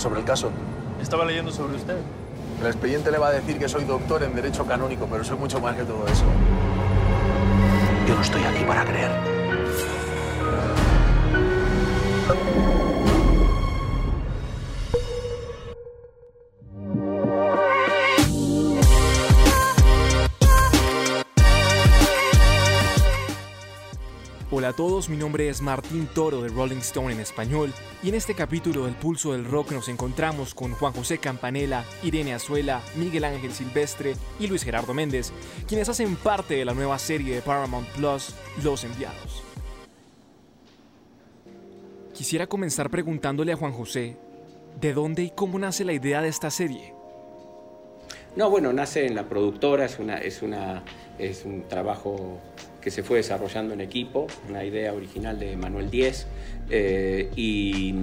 sobre 0.00 0.20
el 0.20 0.26
caso. 0.26 0.50
Estaba 1.00 1.24
leyendo 1.24 1.52
sobre 1.52 1.76
usted. 1.76 1.98
El 2.60 2.66
expediente 2.66 3.10
le 3.10 3.18
va 3.18 3.28
a 3.28 3.32
decir 3.32 3.58
que 3.58 3.68
soy 3.68 3.84
doctor 3.84 4.22
en 4.22 4.34
Derecho 4.34 4.66
Canónico, 4.66 5.06
pero 5.10 5.22
soy 5.24 5.38
mucho 5.38 5.60
más 5.60 5.76
que 5.76 5.84
todo 5.84 6.06
eso. 6.06 6.24
Yo 8.08 8.14
no 8.14 8.22
estoy 8.22 8.42
aquí 8.42 8.64
para 8.64 8.84
creer. 8.84 9.10
Hola 24.70 24.84
a 24.84 24.88
todos, 24.88 25.08
mi 25.08 25.16
nombre 25.16 25.48
es 25.48 25.62
Martín 25.62 26.06
Toro 26.14 26.42
de 26.42 26.48
Rolling 26.48 26.76
Stone 26.76 27.12
en 27.12 27.18
español 27.18 27.72
y 28.04 28.10
en 28.10 28.14
este 28.14 28.36
capítulo 28.36 28.84
del 28.84 28.94
Pulso 28.94 29.32
del 29.32 29.44
Rock 29.44 29.72
nos 29.72 29.88
encontramos 29.88 30.54
con 30.54 30.74
Juan 30.74 30.92
José 30.92 31.18
Campanella, 31.18 31.84
Irene 32.04 32.34
Azuela, 32.34 32.80
Miguel 32.94 33.24
Ángel 33.24 33.50
Silvestre 33.50 34.14
y 34.38 34.46
Luis 34.46 34.62
Gerardo 34.62 34.94
Méndez, 34.94 35.32
quienes 35.66 35.88
hacen 35.88 36.14
parte 36.14 36.54
de 36.54 36.64
la 36.64 36.72
nueva 36.72 37.00
serie 37.00 37.34
de 37.34 37.42
Paramount 37.42 37.88
Plus, 37.88 38.32
Los 38.62 38.84
Enviados. 38.84 39.42
Quisiera 42.14 42.46
comenzar 42.46 42.90
preguntándole 42.90 43.52
a 43.52 43.56
Juan 43.56 43.72
José, 43.72 44.18
¿de 44.80 44.94
dónde 44.94 45.24
y 45.24 45.30
cómo 45.30 45.58
nace 45.58 45.84
la 45.84 45.94
idea 45.94 46.22
de 46.22 46.28
esta 46.28 46.48
serie? 46.48 46.94
No, 48.36 48.48
bueno, 48.48 48.72
nace 48.72 49.04
en 49.04 49.16
la 49.16 49.28
productora, 49.28 49.84
es, 49.84 49.98
una, 49.98 50.18
es, 50.18 50.42
una, 50.42 50.84
es 51.18 51.44
un 51.44 51.66
trabajo 51.66 52.38
que 52.80 52.90
se 52.90 53.02
fue 53.02 53.18
desarrollando 53.18 53.74
en 53.74 53.80
equipo, 53.80 54.26
una 54.48 54.64
idea 54.64 54.92
original 54.92 55.38
de 55.38 55.56
Manuel 55.56 55.90
Díez. 55.90 56.26
Eh, 56.70 57.30
y 57.36 57.94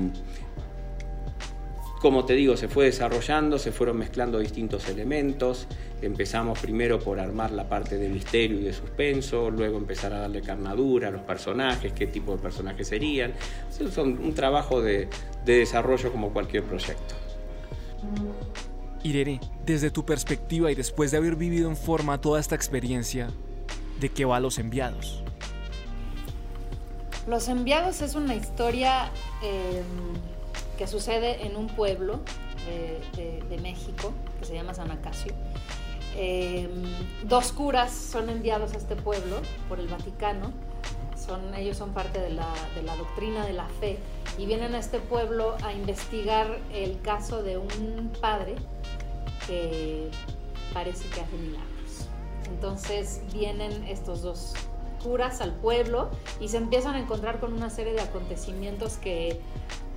como 2.02 2.26
te 2.26 2.34
digo, 2.34 2.56
se 2.58 2.68
fue 2.68 2.86
desarrollando, 2.86 3.58
se 3.58 3.72
fueron 3.72 3.98
mezclando 3.98 4.38
distintos 4.40 4.88
elementos. 4.88 5.68
Empezamos 6.02 6.60
primero 6.60 7.00
por 7.00 7.20
armar 7.20 7.52
la 7.52 7.68
parte 7.68 7.98
de 7.98 8.08
misterio 8.08 8.60
y 8.60 8.64
de 8.64 8.74
suspenso, 8.74 9.50
luego 9.50 9.78
empezar 9.78 10.14
a 10.14 10.20
darle 10.20 10.42
carnadura 10.42 11.08
a 11.08 11.12
los 11.12 11.22
personajes, 11.22 11.94
qué 11.94 12.06
tipo 12.06 12.34
de 12.34 12.38
personajes 12.38 12.88
serían. 12.88 13.34
Es 13.70 13.98
un 13.98 14.34
trabajo 14.36 14.82
de, 14.82 15.08
de 15.44 15.58
desarrollo 15.58 16.12
como 16.12 16.32
cualquier 16.32 16.64
proyecto. 16.64 17.16
Irene, 19.04 19.40
desde 19.66 19.90
tu 19.90 20.06
perspectiva 20.06 20.72
y 20.72 20.76
después 20.76 21.12
de 21.12 21.18
haber 21.18 21.36
vivido 21.36 21.70
en 21.70 21.78
forma 21.78 22.22
toda 22.22 22.40
esta 22.40 22.56
experiencia, 22.56 23.30
¿de 24.00 24.10
qué 24.10 24.26
va 24.26 24.40
Los 24.40 24.58
Enviados? 24.60 25.24
Los 27.28 27.48
Enviados 27.48 28.02
es 28.02 28.16
una 28.16 28.36
historia 28.36 29.12
eh, 29.44 29.84
que 30.78 30.88
sucede 30.88 31.46
en 31.46 31.56
un 31.56 31.68
pueblo 31.68 32.22
de, 32.66 33.02
de, 33.22 33.42
de, 33.44 33.58
México 33.62 34.14
que 34.40 34.46
se 34.46 34.54
llama 34.54 34.74
San 34.74 34.92
Acacio. 34.92 35.34
Eh, 36.16 36.68
dos 37.24 37.52
curas 37.52 37.92
son 37.92 38.30
enviados 38.30 38.74
a 38.74 38.78
este 38.78 38.96
pueblo 38.96 39.42
por 39.70 39.80
el 39.80 39.88
Vaticano. 39.88 40.52
Son, 41.16 41.54
ellos 41.54 41.78
son 41.78 41.94
parte 41.94 42.20
de 42.20 42.32
la, 42.32 42.54
de 42.76 42.84
la 42.84 42.96
doctrina 42.96 43.46
de 43.46 43.54
la 43.54 43.68
fe 43.80 44.00
y 44.38 44.46
vienen 44.46 44.76
a 44.76 44.80
este 44.80 45.00
pueblo 45.00 45.56
a 45.64 45.74
investigar 45.74 46.60
el 46.74 47.02
caso 47.02 47.44
de 47.44 47.58
un 47.58 48.12
padre 48.22 48.56
que 49.46 50.10
parece 50.74 51.08
que 51.10 51.22
hace 51.22 51.36
milagros. 51.36 51.77
Entonces 52.50 53.22
vienen 53.34 53.84
estos 53.86 54.22
dos 54.22 54.54
curas 55.04 55.42
al 55.42 55.54
pueblo 55.54 56.10
y 56.40 56.50
se 56.50 56.58
empiezan 56.58 56.96
a 56.96 57.00
encontrar 57.00 57.40
con 57.40 57.54
una 57.54 57.70
serie 57.70 57.94
de 57.94 58.02
acontecimientos 58.02 58.98
que 58.98 59.40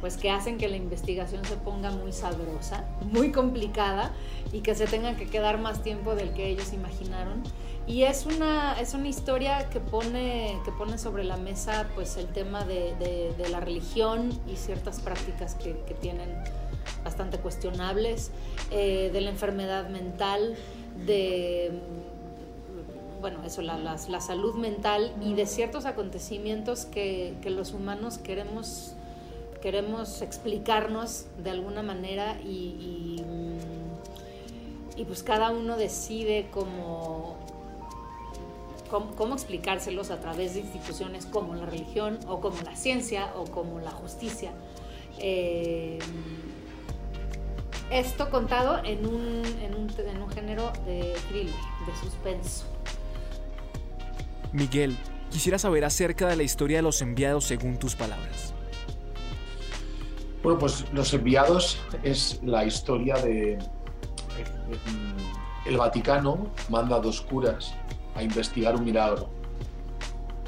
pues 0.00 0.16
que 0.16 0.30
hacen 0.30 0.56
que 0.56 0.68
la 0.68 0.76
investigación 0.76 1.44
se 1.44 1.56
ponga 1.56 1.90
muy 1.90 2.12
sabrosa, 2.12 2.84
muy 3.12 3.32
complicada 3.32 4.12
y 4.50 4.60
que 4.60 4.74
se 4.74 4.86
tengan 4.86 5.16
que 5.16 5.28
quedar 5.28 5.60
más 5.60 5.82
tiempo 5.82 6.14
del 6.14 6.32
que 6.32 6.48
ellos 6.48 6.72
imaginaron. 6.72 7.42
Y 7.86 8.04
es 8.04 8.24
una, 8.24 8.80
es 8.80 8.94
una 8.94 9.08
historia 9.08 9.68
que 9.68 9.80
pone, 9.80 10.58
que 10.64 10.72
pone 10.72 10.96
sobre 10.96 11.24
la 11.24 11.36
mesa 11.36 11.88
pues 11.94 12.16
el 12.16 12.28
tema 12.28 12.64
de, 12.64 12.94
de, 13.36 13.48
la 13.48 13.60
religión 13.60 14.30
y 14.50 14.56
ciertas 14.56 15.00
prácticas 15.00 15.54
que, 15.54 15.76
que 15.86 15.94
tienen 15.94 16.30
bastante 17.04 17.38
cuestionables, 17.38 18.30
eh, 18.70 19.10
de 19.12 19.20
la 19.20 19.30
enfermedad 19.30 19.88
mental, 19.88 20.56
de 21.04 21.72
bueno, 23.20 23.44
eso, 23.44 23.62
la, 23.62 23.76
la, 23.78 24.20
salud 24.20 24.54
mental 24.54 25.14
y 25.20 25.34
de 25.34 25.46
ciertos 25.46 25.84
acontecimientos 25.84 26.86
que, 26.86 27.34
que, 27.42 27.50
los 27.50 27.72
humanos 27.72 28.18
queremos, 28.18 28.94
queremos 29.60 30.22
explicarnos 30.22 31.26
de 31.42 31.50
alguna 31.50 31.82
manera 31.82 32.40
y, 32.42 33.22
y, 34.96 35.04
pues 35.04 35.22
cada 35.22 35.50
uno 35.50 35.76
decide 35.76 36.48
cómo, 36.50 37.36
cómo, 38.90 39.14
cómo, 39.16 39.34
explicárselos 39.34 40.10
a 40.10 40.20
través 40.20 40.54
de 40.54 40.60
instituciones 40.60 41.26
como 41.26 41.54
la 41.54 41.66
religión 41.66 42.18
o 42.28 42.40
como 42.40 42.60
la 42.62 42.76
ciencia 42.76 43.32
o 43.36 43.44
como 43.44 43.80
la 43.80 43.90
justicia. 43.90 44.52
Eh, 45.18 45.98
esto 47.90 48.30
contado 48.30 48.80
en 48.84 49.04
un, 49.04 49.42
en 49.60 49.74
un, 49.74 49.90
en 49.98 50.22
un 50.22 50.30
género 50.30 50.72
de 50.86 51.14
thriller, 51.28 51.54
de 51.86 51.96
suspenso. 52.00 52.79
Miguel, 54.52 54.96
quisiera 55.30 55.58
saber 55.58 55.84
acerca 55.84 56.28
de 56.28 56.36
la 56.36 56.42
historia 56.42 56.78
de 56.78 56.82
los 56.82 57.00
enviados 57.02 57.44
según 57.44 57.78
tus 57.78 57.94
palabras. 57.94 58.52
Bueno, 60.42 60.58
pues 60.58 60.84
Los 60.92 61.12
enviados 61.14 61.78
es 62.02 62.40
la 62.42 62.64
historia 62.64 63.16
de... 63.16 63.58
El 65.66 65.76
Vaticano 65.76 66.50
manda 66.68 66.96
a 66.96 67.00
dos 67.00 67.20
curas 67.20 67.74
a 68.14 68.22
investigar 68.22 68.74
un 68.74 68.84
milagro. 68.84 69.28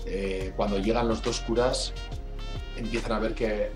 Eh, 0.07 0.53
cuando 0.57 0.79
llegan 0.79 1.07
los 1.07 1.23
dos 1.23 1.41
curas 1.41 1.93
empiezan 2.77 3.13
a 3.13 3.19
ver 3.21 3.35
que 3.35 3.71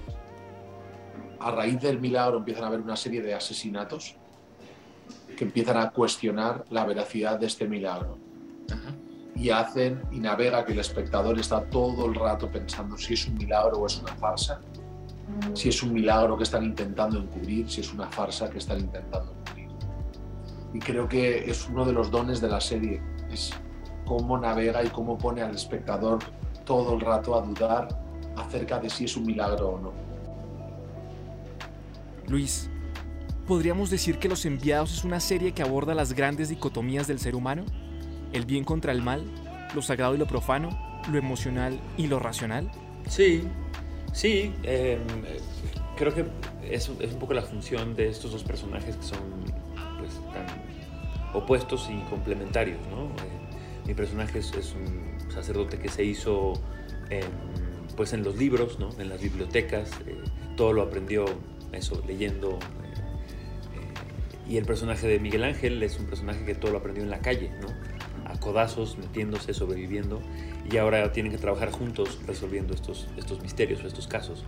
a 1.39 1.51
raíz 1.51 1.81
del 1.81 2.01
milagro 2.01 2.39
empiezan 2.39 2.65
a 2.65 2.67
haber 2.69 2.81
una 2.81 2.97
serie 2.97 3.23
de 3.23 3.35
asesinatos 3.35 4.17
que 5.37 5.45
empiezan 5.45 5.77
a 5.77 5.91
cuestionar 5.91 6.65
la 6.71 6.85
veracidad 6.85 7.39
de 7.39 7.47
este 7.47 7.69
milagro. 7.69 8.19
Ajá 8.73 8.95
y 9.37 9.51
hacen 9.51 10.03
y 10.11 10.19
navega 10.19 10.65
que 10.65 10.73
el 10.73 10.79
espectador 10.79 11.39
está 11.39 11.63
todo 11.69 12.07
el 12.07 12.15
rato 12.15 12.51
pensando 12.51 12.97
si 12.97 13.15
es 13.15 13.27
un 13.29 13.35
milagro 13.35 13.79
o 13.79 13.87
es 13.87 14.01
una 14.01 14.15
farsa, 14.17 14.61
si 15.53 15.69
es 15.69 15.83
un 15.83 15.93
milagro 15.93 16.37
que 16.37 16.45
están 16.45 16.65
intentando 16.65 17.19
encubrir, 17.19 17.71
si 17.71 17.83
es 17.83 17.93
una 17.93 18.07
farsa 18.07 18.49
que 18.49 18.59
están 18.59 18.81
intentando 18.81 19.33
encubrir. 19.33 19.69
Y 20.73 20.79
creo 20.79 21.07
que 21.09 21.51
es 21.51 21.69
uno 21.69 21.85
de 21.85 21.93
los 21.93 22.11
dones 22.11 22.41
de 22.41 22.49
la 22.49 22.61
serie, 22.61 23.03
es 23.31 23.51
cómo 24.07 24.39
navega 24.39 24.83
y 24.83 24.89
cómo 24.89 25.19
pone 25.19 25.43
al 25.43 25.55
espectador 25.55 26.21
todo 26.65 26.95
el 26.95 27.01
rato 27.01 27.35
a 27.37 27.43
dudar 27.43 27.89
acerca 28.37 28.79
de 28.79 28.89
si 28.89 29.05
es 29.05 29.17
un 29.17 29.27
milagro 29.27 29.69
o 29.69 29.81
no. 29.81 29.93
Luis, 32.27 32.71
¿podríamos 33.47 33.91
decir 33.91 34.19
que 34.19 34.29
Los 34.29 34.47
Enviados 34.47 34.93
es 34.93 35.05
una 35.05 35.21
serie 35.21 35.53
que 35.53 35.63
aborda 35.63 35.95
las 35.95 36.15
grandes 36.15 36.49
dicotomías 36.49 37.07
del 37.07 37.19
ser 37.19 37.37
humano? 37.37 37.65
El 38.33 38.45
bien 38.45 38.65
contra 38.65 38.93
el 38.93 39.03
mal, 39.03 39.25
lo 39.75 39.83
sagrado 39.83 40.15
y 40.15 40.19
lo 40.19 40.27
profano, 40.27 40.71
lo 41.11 41.19
emocional 41.19 41.79
y 41.97 42.07
lo 42.07 42.19
racional? 42.19 42.71
Sí, 43.09 43.45
sí. 44.13 44.53
Eh, 44.63 44.99
creo 45.97 46.15
que 46.15 46.25
es, 46.71 46.89
un 46.89 47.19
poco 47.19 47.35
la 47.35 47.43
función 47.43 47.95
de 47.95 48.09
estos 48.09 48.33
dos 48.33 48.45
personajes 48.45 48.97
que 48.97 49.03
son 49.03 49.19
pues, 49.99 50.13
tan 50.33 50.47
opuestos 51.35 51.89
y 51.91 51.99
complementarios. 52.09 52.79
¿no? 52.91 53.05
Eh, 53.05 53.87
mi 53.87 53.95
personaje 53.95 54.39
es, 54.39 54.75
un 54.75 55.31
sacerdote 55.31 55.79
que 55.79 55.89
se 55.89 56.05
hizo 56.05 56.55
eh, 57.11 57.25
pues 57.97 58.13
en 58.13 58.23
los 58.23 58.37
libros, 58.37 58.79
¿no? 58.79 58.91
en 58.99 59.09
las 59.09 59.21
bibliotecas, 59.21 59.91
todo 60.57 60.73
lo 60.73 60.83
aprendió 60.83 61.25
eso, 61.73 62.03
leyendo. 62.07 62.59
y 64.49 64.57
el 64.57 64.65
personaje 64.65 65.07
de 65.07 65.19
Miguel 65.19 65.45
Ángel 65.45 65.83
es 65.83 65.99
un 65.99 66.07
personaje 66.07 66.45
que 66.45 66.55
todo 66.55 66.73
lo 66.73 66.79
aprendió 66.79 67.03
en 67.03 67.11
la 67.11 67.19
calle, 67.19 67.51
¿no? 67.61 67.69
Codazos, 68.47 68.97
metiéndose, 68.97 69.53
sobreviviendo, 69.53 70.23
y 70.71 70.77
ahora 70.77 71.11
tienen 71.11 71.33
que 71.33 71.39
trabajar 71.39 71.73
juntos 71.73 72.21
resolviendo 72.27 72.75
estos, 72.75 73.09
estos 73.17 73.43
misterios 73.43 73.83
o 73.83 73.89
estos 73.89 74.07
casos. 74.07 74.45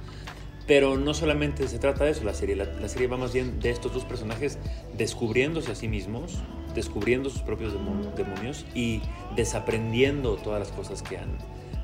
Pero 0.68 0.96
no 0.96 1.14
solamente 1.14 1.66
se 1.66 1.80
trata 1.80 2.04
de 2.04 2.12
eso 2.12 2.22
la 2.22 2.34
serie, 2.34 2.54
la, 2.54 2.66
la, 2.66 2.88
serie 2.88 3.08
va 3.08 3.16
más 3.16 3.32
bien 3.32 3.58
de 3.58 3.70
estos 3.70 3.92
dos 3.92 4.04
personajes 4.04 4.58
descubriéndose 4.96 5.72
a 5.72 5.74
sí 5.74 5.88
mismos, 5.88 6.38
descubriendo 6.74 7.28
sus 7.28 7.42
propios 7.42 7.72
demonios 7.72 8.64
y 8.72 9.02
desaprendiendo 9.34 10.36
todas 10.36 10.60
las 10.60 10.70
cosas 10.70 11.02
que 11.02 11.18
han 11.18 11.38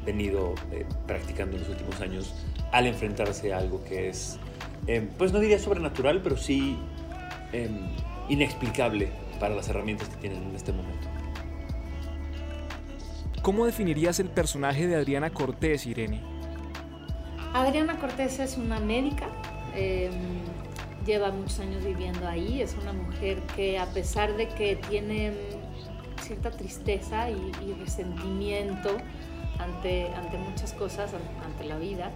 venido 0.07 0.55
eh, 0.71 0.87
practicando 1.09 1.57
en 1.57 1.63
los 1.63 1.71
últimos 1.71 2.01
años 2.01 2.35
al 2.71 2.87
enfrentarse 2.87 3.53
a 3.53 3.59
algo 3.59 3.83
que 3.83 4.09
es, 4.09 4.39
eh, 4.87 5.09
pues 5.19 5.33
no 5.33 5.41
diría 5.41 5.59
sobrenatural, 5.59 6.21
pero 6.23 6.37
sí 6.37 6.77
eh, 7.53 7.69
inexplicable 8.29 9.09
para 9.41 9.55
las 9.55 9.69
herramientas 9.69 10.09
que 10.11 10.17
tienen 10.17 10.43
en 10.43 10.55
este 10.55 10.73
momento. 10.73 11.09
¿Cómo 13.45 13.67
definirías 13.67 14.21
el 14.21 14.31
personaje 14.31 14.87
de 14.87 14.97
Adriana 14.97 15.29
Cortés, 15.29 15.85
Irene? 15.85 16.23
Adriana 17.53 17.99
Cortés 17.99 18.39
es 18.39 18.57
una 18.57 18.81
médica 18.81 19.27
eh, 19.75 20.09
lleva 21.05 21.31
muchos 21.31 21.61
años 21.61 21.85
viviendo 21.85 22.27
ahí, 22.27 22.63
es 22.63 22.75
una 22.81 22.95
mujer 22.95 23.43
que 23.55 23.79
a 23.79 23.85
pesar 23.85 24.35
de 24.39 24.49
que 24.49 24.77
tiene 24.89 25.35
cierta 26.23 26.53
tristeza 26.53 27.29
y, 27.29 27.75
resentimiento 27.75 28.97
ante, 29.59 30.07
ante 30.15 30.39
muchas 30.39 30.73
cosas, 30.73 31.13
ante 31.45 31.65
la 31.65 31.77
vida, 31.77 32.13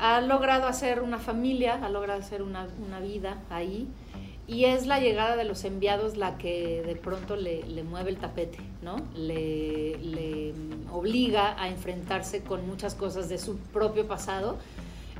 ha 0.00 0.20
logrado 0.20 0.66
hacer 0.66 1.00
una 1.00 1.20
familia, 1.20 1.78
ha 1.80 1.88
logrado 1.90 2.18
hacer 2.18 2.42
una, 2.42 2.66
una 2.84 2.98
vida 2.98 3.40
ahí 3.50 3.86
y 4.50 4.64
es 4.64 4.88
la 4.88 4.98
llegada 4.98 5.36
de 5.36 5.44
los 5.44 5.64
enviados 5.64 6.16
la 6.16 6.36
que 6.36 6.82
de 6.84 6.96
pronto 6.96 7.36
le, 7.36 7.62
mueve 7.84 8.10
el 8.10 8.16
tapete, 8.16 8.58
¿no? 8.82 8.96
Le, 9.14 10.52
obliga 10.92 11.54
a 11.62 11.68
enfrentarse 11.68 12.42
con 12.42 12.66
muchas 12.66 12.96
cosas 12.96 13.28
de 13.28 13.38
su 13.38 13.56
propio 13.58 14.08
pasado 14.08 14.58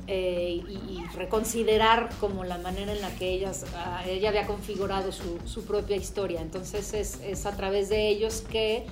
eh, 0.07 0.61
y, 0.67 1.01
reconsiderar 1.15 2.09
como 2.19 2.43
la 2.43 2.57
manera 2.57 2.91
en 2.91 3.01
la 3.01 3.09
que 3.15 3.29
ellas, 3.29 3.65
ah, 3.73 4.03
ella 4.05 4.29
había 4.29 4.45
configurado 4.45 5.13
su, 5.13 5.63
propia 5.65 5.95
historia. 5.95 6.41
Entonces 6.41 6.93
es, 6.93 7.45
a 7.45 7.55
través 7.55 7.87
de 7.87 8.09
ellos 8.09 8.43
que 8.51 8.85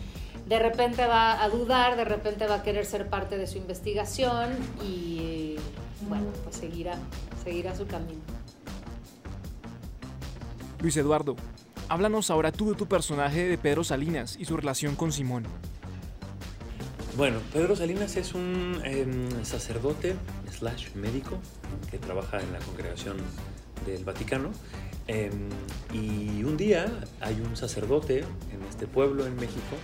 de 0.48 0.58
repente 0.58 1.06
va 1.06 1.44
a 1.44 1.50
dudar, 1.50 1.98
de 1.98 2.06
repente 2.06 2.48
va 2.48 2.56
a 2.56 2.64
querer 2.64 2.86
ser 2.86 3.10
parte 3.10 3.38
de 3.38 3.46
su 3.46 3.58
investigación 3.58 4.56
y 4.88 5.58
bueno, 6.08 6.28
pues 6.46 6.56
seguirá 6.56 6.96
su 7.76 7.86
camino. 7.88 8.39
Luis 10.82 10.96
Eduardo, 10.96 11.36
háblanos 11.90 12.32
ahora 12.32 12.54
tú 12.54 12.70
de 12.70 12.76
tu 12.76 12.88
personaje 12.88 13.50
de 13.50 13.58
Pedro 13.58 13.84
Salinas 13.84 14.38
y 14.40 14.46
su 14.46 14.56
relación 14.56 14.96
con 14.96 15.12
Simón. 15.12 15.44
Bueno, 17.18 17.40
Pedro 17.52 17.76
Salinas 17.76 18.16
es 18.16 18.34
un 18.34 18.82
em, 18.86 19.44
sacerdote 19.44 20.16
slash 20.50 20.96
médico 20.96 21.38
que 21.92 21.98
trabaja 21.98 22.40
en 22.40 22.54
la 22.54 22.60
congregación 22.60 23.18
del 23.86 24.06
Vaticano. 24.06 24.52
Em, 25.08 25.50
y 25.92 26.44
un 26.44 26.56
día 26.56 26.86
hay 27.20 27.42
un 27.42 27.58
sacerdote 27.58 28.20
en 28.20 28.64
este 28.70 28.88
pueblo 28.88 29.28
en 29.28 29.36
México 29.36 29.76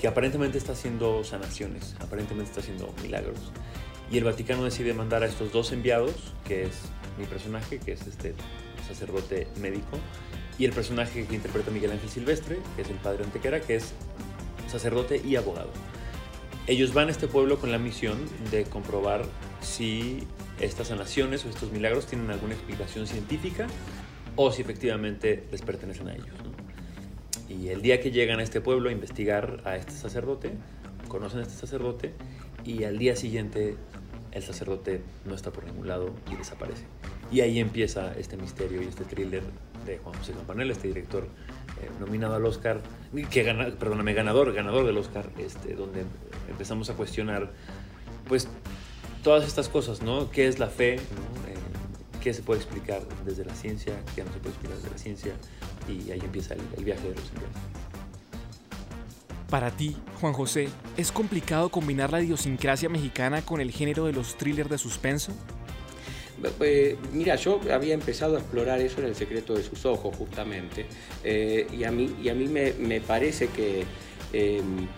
que 0.00 0.08
aparentemente 0.08 0.56
está 0.56 0.72
haciendo 0.72 1.24
sanaciones, 1.24 1.94
aparentemente 2.00 2.50
está 2.50 2.60
haciendo 2.60 2.94
milagros. 3.02 3.52
Y 4.10 4.16
el 4.16 4.24
Vaticano 4.24 4.64
decide 4.64 4.94
mandar 4.94 5.24
a 5.24 5.26
estos 5.26 5.52
dos 5.52 5.72
enviados, 5.72 6.32
que 6.46 6.64
es 6.64 6.72
mi 7.18 7.26
personaje, 7.26 7.78
que 7.78 7.92
es 7.92 8.06
este 8.06 8.34
sacerdote 8.86 9.46
médico, 9.60 9.98
y 10.58 10.64
el 10.64 10.72
personaje 10.72 11.26
que 11.26 11.34
interpreta 11.34 11.70
Miguel 11.70 11.92
Ángel 11.92 12.08
Silvestre, 12.08 12.58
que 12.76 12.82
es 12.82 12.90
el 12.90 12.96
padre 12.96 13.24
Antequera, 13.24 13.60
que 13.60 13.76
es 13.76 13.94
sacerdote 14.68 15.20
y 15.24 15.36
abogado. 15.36 15.70
Ellos 16.66 16.94
van 16.94 17.08
a 17.08 17.10
este 17.10 17.26
pueblo 17.26 17.58
con 17.58 17.72
la 17.72 17.78
misión 17.78 18.18
de 18.50 18.64
comprobar 18.64 19.24
si 19.60 20.24
estas 20.60 20.88
sanaciones 20.88 21.44
o 21.44 21.48
estos 21.48 21.72
milagros 21.72 22.06
tienen 22.06 22.30
alguna 22.30 22.54
explicación 22.54 23.06
científica 23.06 23.66
o 24.36 24.52
si 24.52 24.62
efectivamente 24.62 25.44
les 25.50 25.62
pertenecen 25.62 26.08
a 26.08 26.14
ellos. 26.14 26.28
Y 27.48 27.68
el 27.68 27.82
día 27.82 28.00
que 28.00 28.10
llegan 28.10 28.38
a 28.38 28.42
este 28.42 28.60
pueblo 28.60 28.88
a 28.88 28.92
investigar 28.92 29.60
a 29.64 29.76
este 29.76 29.92
sacerdote, 29.92 30.52
conocen 31.08 31.40
a 31.40 31.42
este 31.42 31.54
sacerdote 31.54 32.14
y 32.64 32.84
al 32.84 32.98
día 32.98 33.16
siguiente 33.16 33.76
el 34.32 34.42
sacerdote 34.42 35.02
no 35.24 35.34
está 35.34 35.50
por 35.50 35.64
ningún 35.64 35.86
lado 35.88 36.14
y 36.30 36.36
desaparece. 36.36 36.84
Y 37.30 37.40
ahí 37.40 37.58
empieza 37.58 38.12
este 38.18 38.36
misterio 38.36 38.82
y 38.82 38.86
este 38.86 39.04
thriller 39.04 39.42
de 39.86 39.98
Juan 39.98 40.14
José 40.16 40.32
Campanella, 40.32 40.72
este 40.72 40.88
director 40.88 41.24
eh, 41.80 41.88
nominado 42.00 42.34
al 42.34 42.44
Oscar, 42.44 42.80
que 43.30 43.42
gana, 43.42 43.70
perdóname, 43.78 44.14
ganador, 44.14 44.52
ganador 44.52 44.86
del 44.86 44.96
Oscar, 44.98 45.30
este, 45.38 45.74
donde 45.74 46.04
empezamos 46.48 46.90
a 46.90 46.94
cuestionar, 46.94 47.52
pues, 48.28 48.48
todas 49.22 49.46
estas 49.46 49.68
cosas, 49.68 50.02
¿no? 50.02 50.30
¿Qué 50.30 50.46
es 50.46 50.58
la 50.58 50.68
fe? 50.68 50.94
Eh, 50.94 50.98
¿Qué 52.22 52.32
se 52.32 52.42
puede 52.42 52.60
explicar 52.60 53.02
desde 53.24 53.44
la 53.44 53.54
ciencia? 53.54 53.94
¿Qué 54.14 54.24
no 54.24 54.32
se 54.32 54.38
puede 54.38 54.50
explicar 54.50 54.76
desde 54.76 54.90
la 54.90 54.98
ciencia? 54.98 55.32
Y 55.88 56.10
ahí 56.10 56.20
empieza 56.20 56.54
el, 56.54 56.84
viaje 56.84 57.08
de 57.08 57.14
los 57.14 57.28
enviados. 57.30 57.56
Para 59.52 59.70
ti, 59.70 59.94
Juan 60.18 60.32
José, 60.32 60.70
¿es 60.96 61.12
complicado 61.12 61.68
combinar 61.68 62.10
la 62.10 62.22
idiosincrasia 62.22 62.88
mexicana 62.88 63.42
con 63.42 63.60
el 63.60 63.70
género 63.70 64.06
de 64.06 64.14
los 64.14 64.38
thrillers 64.38 64.70
de 64.70 64.78
suspenso? 64.78 65.30
Eh, 66.60 66.96
mira, 67.12 67.36
yo 67.36 67.60
había 67.70 67.92
empezado 67.92 68.36
a 68.36 68.38
explorar 68.38 68.80
eso 68.80 69.00
en 69.00 69.08
El 69.08 69.14
secreto 69.14 69.52
de 69.52 69.62
sus 69.62 69.84
ojos, 69.84 70.16
justamente, 70.16 70.86
eh, 71.22 71.66
y 71.70 71.84
a 71.84 71.92
mí, 71.92 72.16
y 72.22 72.30
a 72.30 72.34
mí 72.34 72.48
me, 72.48 73.00
parece 73.02 73.48
que 73.48 73.84
em, 74.32 74.88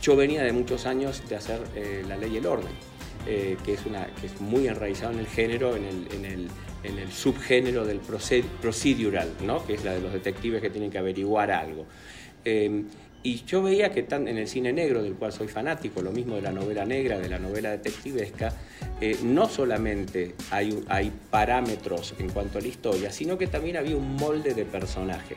yo 0.00 0.16
venía 0.16 0.42
de 0.44 0.52
muchos 0.52 0.86
años 0.86 1.22
de 1.28 1.36
hacer 1.36 1.60
eh, 1.74 2.02
La 2.08 2.16
ley 2.16 2.32
y 2.32 2.36
el 2.38 2.46
orden, 2.46 2.72
que, 3.26 3.74
es 3.74 3.84
una, 3.84 4.06
que 4.18 4.28
es 4.28 4.40
muy 4.40 4.66
enraizado 4.66 5.12
en 5.12 5.18
el 5.18 5.26
género, 5.26 5.76
en 5.76 5.84
el, 5.84 6.08
en 6.14 6.24
el, 6.24 6.48
en 6.84 6.98
el 6.98 7.12
subgénero 7.12 7.84
del 7.84 7.98
procedural, 7.98 9.30
¿no? 9.42 9.66
que 9.66 9.74
es 9.74 9.84
la 9.84 9.92
de 9.92 10.00
los 10.00 10.14
detectives 10.14 10.62
que 10.62 10.70
tienen 10.70 10.90
que 10.90 10.96
averiguar 10.96 11.50
algo. 11.50 11.84
Y 13.22 13.44
yo 13.44 13.62
veía 13.62 13.90
que 13.90 14.06
en 14.08 14.28
el 14.28 14.46
cine 14.46 14.72
negro, 14.72 15.02
del 15.02 15.14
cual 15.14 15.32
soy 15.32 15.48
fanático, 15.48 16.02
lo 16.02 16.12
mismo 16.12 16.36
de 16.36 16.42
la 16.42 16.52
novela 16.52 16.84
negra, 16.84 17.18
de 17.18 17.28
la 17.28 17.38
novela 17.38 17.70
detectivesca, 17.70 18.52
eh, 19.00 19.18
no 19.22 19.48
solamente 19.48 20.34
hay, 20.50 20.84
hay 20.88 21.12
parámetros 21.30 22.14
en 22.18 22.30
cuanto 22.30 22.58
a 22.58 22.60
la 22.60 22.68
historia, 22.68 23.10
sino 23.10 23.36
que 23.36 23.48
también 23.48 23.76
había 23.76 23.96
un 23.96 24.14
molde 24.14 24.54
de 24.54 24.64
personaje. 24.64 25.36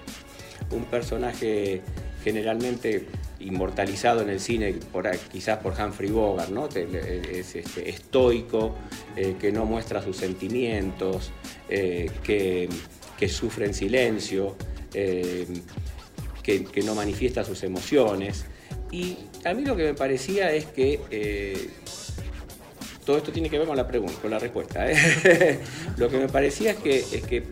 Un 0.70 0.86
personaje 0.86 1.82
generalmente 2.24 3.08
inmortalizado 3.40 4.22
en 4.22 4.30
el 4.30 4.40
cine, 4.40 4.76
quizás 5.32 5.58
por 5.58 5.74
Humphrey 5.74 6.12
Bogart, 6.12 6.50
¿no? 6.50 6.68
es 6.68 7.56
este, 7.56 7.90
estoico, 7.90 8.76
eh, 9.16 9.36
que 9.40 9.52
no 9.52 9.66
muestra 9.66 10.04
sus 10.04 10.18
sentimientos, 10.18 11.32
eh, 11.68 12.12
que, 12.24 12.70
que, 13.18 13.28
sufre 13.28 13.66
en 13.66 13.74
silencio 13.74 14.56
que, 16.42 16.66
no 16.84 16.96
manifiesta 16.96 17.44
sus 17.44 17.64
emociones. 17.64 18.46
Y 18.92 19.18
a 19.46 19.54
mí 19.54 19.64
lo 19.64 19.76
que 19.76 19.84
me 19.84 19.94
parecía 19.94 20.52
es 20.52 20.66
que 20.66 21.00
eh, 21.12 21.70
todo 23.06 23.18
esto 23.18 23.32
tiene 23.32 23.50
que 23.50 23.58
ver 23.58 23.68
con 23.68 23.78
la 23.78 23.88
pregunta, 23.88 24.16
con 24.22 24.32
la 24.32 24.40
respuesta. 24.40 24.90
¿eh? 24.90 25.60
lo 25.98 26.10
que 26.10 26.18
me 26.18 26.28
parecía 26.28 26.72
es 26.72 26.78
que, 26.78 26.98
es 27.00 27.26
que 27.26 27.44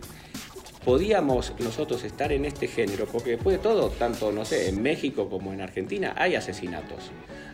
podíamos 0.83 1.53
nosotros 1.59 2.03
estar 2.03 2.31
en 2.31 2.45
este 2.45 2.67
género, 2.67 3.05
porque 3.05 3.31
después 3.31 3.57
de 3.57 3.61
todo, 3.61 3.89
tanto, 3.89 4.31
no 4.31 4.45
sé, 4.45 4.69
en 4.69 4.81
México 4.81 5.29
como 5.29 5.53
en 5.53 5.61
Argentina 5.61 6.13
hay 6.17 6.35
asesinatos. 6.35 7.11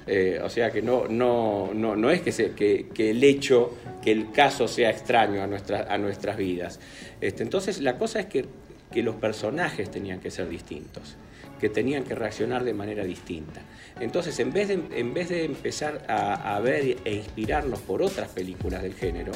Eh, 0.08 0.40
o 0.44 0.50
sea 0.50 0.72
que 0.72 0.84
no, 0.84 1.08
no, 1.08 1.72
no, 1.74 1.96
no 1.96 2.12
es 2.12 2.22
que, 2.22 2.32
se, 2.32 2.54
el 2.98 3.24
hecho, 3.24 3.76
que 4.04 4.12
el 4.12 4.32
caso 4.32 4.68
sea 4.68 4.92
extraño 4.92 5.42
a, 5.42 5.48
nuestra, 5.48 5.92
a 5.92 5.98
nuestras 5.98 6.38
vidas. 6.38 6.80
Este, 7.22 7.44
entonces 7.44 7.82
la 7.82 7.98
cosa 7.98 8.20
es 8.20 8.28
que, 8.28 8.46
que 8.92 9.04
los 9.04 9.16
personajes 9.16 9.90
tenían 9.92 10.20
que 10.20 10.32
ser 10.32 10.50
distintos 10.50 11.18
que 11.60 11.70
tenían 11.70 12.04
que 12.04 12.16
reaccionar 12.16 12.64
de 12.64 12.74
manera 12.74 13.04
distinta. 13.04 13.62
Entonces, 14.00 14.38
en 14.40 14.52
vez 14.52 14.68
de, 14.68 14.82
en 14.92 15.14
vez 15.14 15.30
de 15.30 15.46
empezar 15.46 16.06
a, 16.08 16.60
ver 16.60 16.98
e 17.06 17.14
inspirarnos 17.14 17.80
por 17.80 18.02
otras 18.02 18.30
películas 18.30 18.82
del 18.84 18.94
género, 18.94 19.32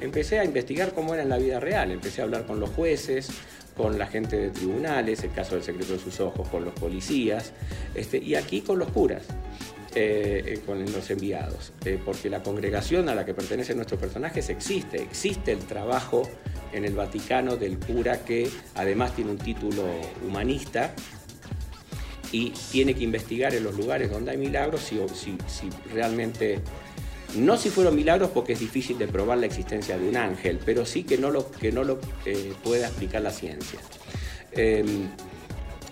empecé 0.00 0.38
a 0.38 0.44
investigar 0.44 0.92
cómo 0.92 1.14
era 1.14 1.22
en 1.22 1.28
la 1.28 1.38
vida 1.38 1.60
real. 1.60 1.90
Empecé 1.90 2.20
a 2.20 2.24
hablar 2.24 2.44
con 2.46 2.60
los 2.60 2.70
jueces, 2.70 3.30
con 3.76 3.98
la 3.98 4.06
gente 4.06 4.36
de 4.36 4.50
tribunales, 4.50 5.24
el 5.24 5.32
caso 5.32 5.54
del 5.54 5.64
secreto 5.64 5.94
de 5.94 5.98
sus 5.98 6.20
ojos, 6.20 6.46
con 6.48 6.64
los 6.64 6.74
policías, 6.74 7.52
este, 7.94 8.18
y 8.18 8.34
aquí 8.34 8.60
con 8.60 8.78
los 8.78 8.90
curas. 8.90 9.22
Eh, 9.94 10.42
eh, 10.46 10.60
con 10.64 10.82
los 10.90 11.10
enviados, 11.10 11.74
eh, 11.84 12.00
porque 12.02 12.30
la 12.30 12.42
congregación 12.42 13.10
a 13.10 13.14
la 13.14 13.26
que 13.26 13.34
pertenecen 13.34 13.76
nuestros 13.76 14.00
personajes 14.00 14.48
existe, 14.48 15.02
existe 15.02 15.52
el 15.52 15.58
trabajo 15.58 16.22
en 16.72 16.86
el 16.86 16.94
Vaticano 16.94 17.58
del 17.58 17.78
cura 17.78 18.24
que 18.24 18.48
además 18.74 19.14
tiene 19.14 19.32
un 19.32 19.36
título 19.36 19.84
humanista 20.26 20.94
y 22.30 22.54
tiene 22.70 22.94
que 22.94 23.04
investigar 23.04 23.54
en 23.54 23.64
los 23.64 23.76
lugares 23.76 24.10
donde 24.10 24.30
hay 24.30 24.38
milagros 24.38 24.80
si, 24.80 24.98
realmente, 25.92 26.60
no 27.36 27.58
si 27.58 27.68
fueron 27.68 27.94
milagros 27.94 28.30
porque 28.32 28.54
es 28.54 28.60
difícil 28.60 28.96
de 28.96 29.08
probar 29.08 29.36
la 29.36 29.46
existencia 29.46 29.98
de 29.98 30.08
un 30.08 30.16
ángel, 30.16 30.58
pero 30.64 30.86
sí 30.86 31.02
que 31.02 31.18
no 31.18 31.30
lo, 31.30 31.50
que 31.50 31.70
no 31.70 31.84
lo 31.84 32.00
eh, 32.24 32.54
pueda 32.64 32.86
explicar 32.86 33.20
la 33.20 33.30
ciencia. 33.30 33.78
Em, 34.52 35.10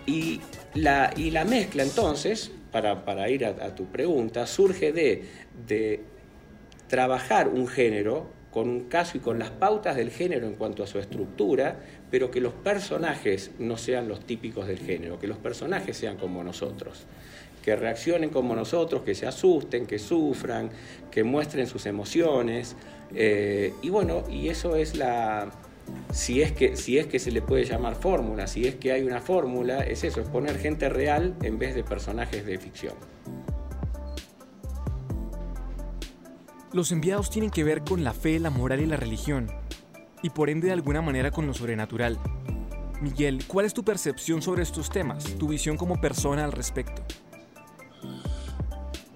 y 0.06 0.40
la 0.72 1.44
mezcla 1.46 1.82
entonces, 1.82 2.50
para, 2.70 3.04
para 3.04 3.28
ir 3.28 3.44
a, 3.44 3.74
tu 3.74 3.86
pregunta, 3.86 4.46
surge 4.46 4.92
de, 4.92 5.24
de 5.66 6.00
trabajar 6.88 7.48
un 7.48 7.66
género 7.66 8.40
con 8.50 8.68
un 8.68 8.80
caso 8.84 9.16
y 9.16 9.20
con 9.20 9.38
las 9.38 9.50
pautas 9.50 9.96
del 9.96 10.10
género 10.10 10.46
en 10.46 10.54
cuanto 10.54 10.82
a 10.82 10.86
su 10.86 10.98
estructura, 10.98 11.78
pero 12.10 12.30
que 12.30 12.40
los 12.40 12.52
personajes 12.52 13.52
no 13.58 13.76
sean 13.76 14.08
los 14.08 14.20
típicos 14.26 14.66
del 14.66 14.78
género, 14.78 15.18
que 15.18 15.28
los 15.28 15.38
personajes 15.38 15.96
sean 15.96 16.16
como 16.16 16.42
nosotros, 16.42 17.06
que 17.62 17.76
reaccionen 17.76 18.30
como 18.30 18.56
nosotros, 18.56 19.02
que 19.02 19.14
se 19.14 19.26
asusten, 19.26 19.86
que 19.86 19.98
sufran, 19.98 20.70
que 21.10 21.22
muestren 21.22 21.66
sus 21.66 21.86
emociones. 21.86 22.74
Eh, 23.14 23.72
y 23.82 23.90
bueno, 23.90 24.24
y 24.28 24.48
eso 24.48 24.74
es 24.76 24.96
la... 24.96 25.50
Si 26.12 26.42
es, 26.42 26.52
que, 26.52 26.76
si 26.76 26.98
es 26.98 27.06
que 27.06 27.18
se 27.18 27.30
le 27.30 27.40
puede 27.40 27.64
llamar 27.64 27.94
fórmula, 27.94 28.46
si 28.46 28.66
es 28.66 28.74
que 28.74 28.92
hay 28.92 29.02
una 29.02 29.20
fórmula, 29.20 29.80
es 29.80 30.02
eso, 30.04 30.20
es 30.20 30.28
poner 30.28 30.58
gente 30.58 30.88
real 30.88 31.36
en 31.42 31.58
vez 31.58 31.74
de 31.74 31.84
personajes 31.84 32.44
de 32.44 32.58
ficción. 32.58 32.94
Los 36.72 36.92
enviados 36.92 37.30
tienen 37.30 37.50
que 37.50 37.64
ver 37.64 37.82
con 37.82 38.04
la 38.04 38.12
fe, 38.12 38.38
la 38.38 38.50
moral 38.50 38.80
y 38.80 38.86
la 38.86 38.96
religión. 38.96 39.48
y 40.22 40.30
por 40.30 40.50
ende 40.50 40.66
de 40.66 40.72
alguna 40.74 41.00
manera 41.00 41.30
con 41.30 41.46
lo 41.46 41.54
sobrenatural. 41.54 42.18
Miguel, 43.00 43.42
¿cuál 43.46 43.64
es 43.64 43.72
tu 43.72 43.82
percepción 43.82 44.42
sobre 44.42 44.62
estos 44.62 44.90
temas, 44.90 45.24
tu 45.38 45.48
visión 45.48 45.76
como 45.76 46.00
persona 46.00 46.44
al 46.44 46.52
respecto? 46.52 47.02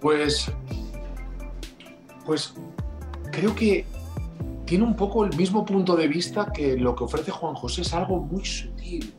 Pues, 0.01 0.51
pues 2.25 2.55
creo 3.31 3.55
que 3.55 3.85
tiene 4.65 4.85
un 4.85 4.97
poco 4.97 5.25
el 5.25 5.37
mismo 5.37 5.65
punto 5.65 5.97
de 5.97 6.09
vista 6.09 6.53
que 6.53 6.77
lo 6.77 6.95
que 6.95 7.05
ofrece 7.05 7.31
Juan 7.31 7.55
José, 7.55 7.83
es 7.83 7.93
algo 7.93 8.21
muy 8.21 8.45
sutil. 8.45 9.13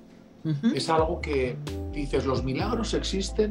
Es 0.76 0.90
algo 0.90 1.20
que 1.22 1.58
dices, 1.92 2.26
los 2.26 2.44
milagros 2.44 2.94
existen 2.94 3.50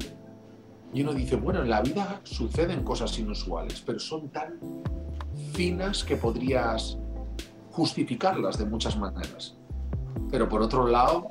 y 0.92 1.02
uno 1.02 1.12
dice, 1.12 1.34
bueno, 1.34 1.60
en 1.60 1.68
la 1.68 1.82
vida 1.82 2.20
suceden 2.22 2.84
cosas 2.84 3.18
inusuales, 3.18 3.82
pero 3.84 3.98
son 3.98 4.28
tan 4.28 4.60
finas 5.52 6.04
que 6.04 6.16
podrías 6.16 6.96
justificarlas 7.72 8.58
de 8.58 8.66
muchas 8.66 8.96
maneras. 8.96 9.56
Pero 10.30 10.48
por 10.48 10.62
otro 10.62 10.86
lado, 10.86 11.30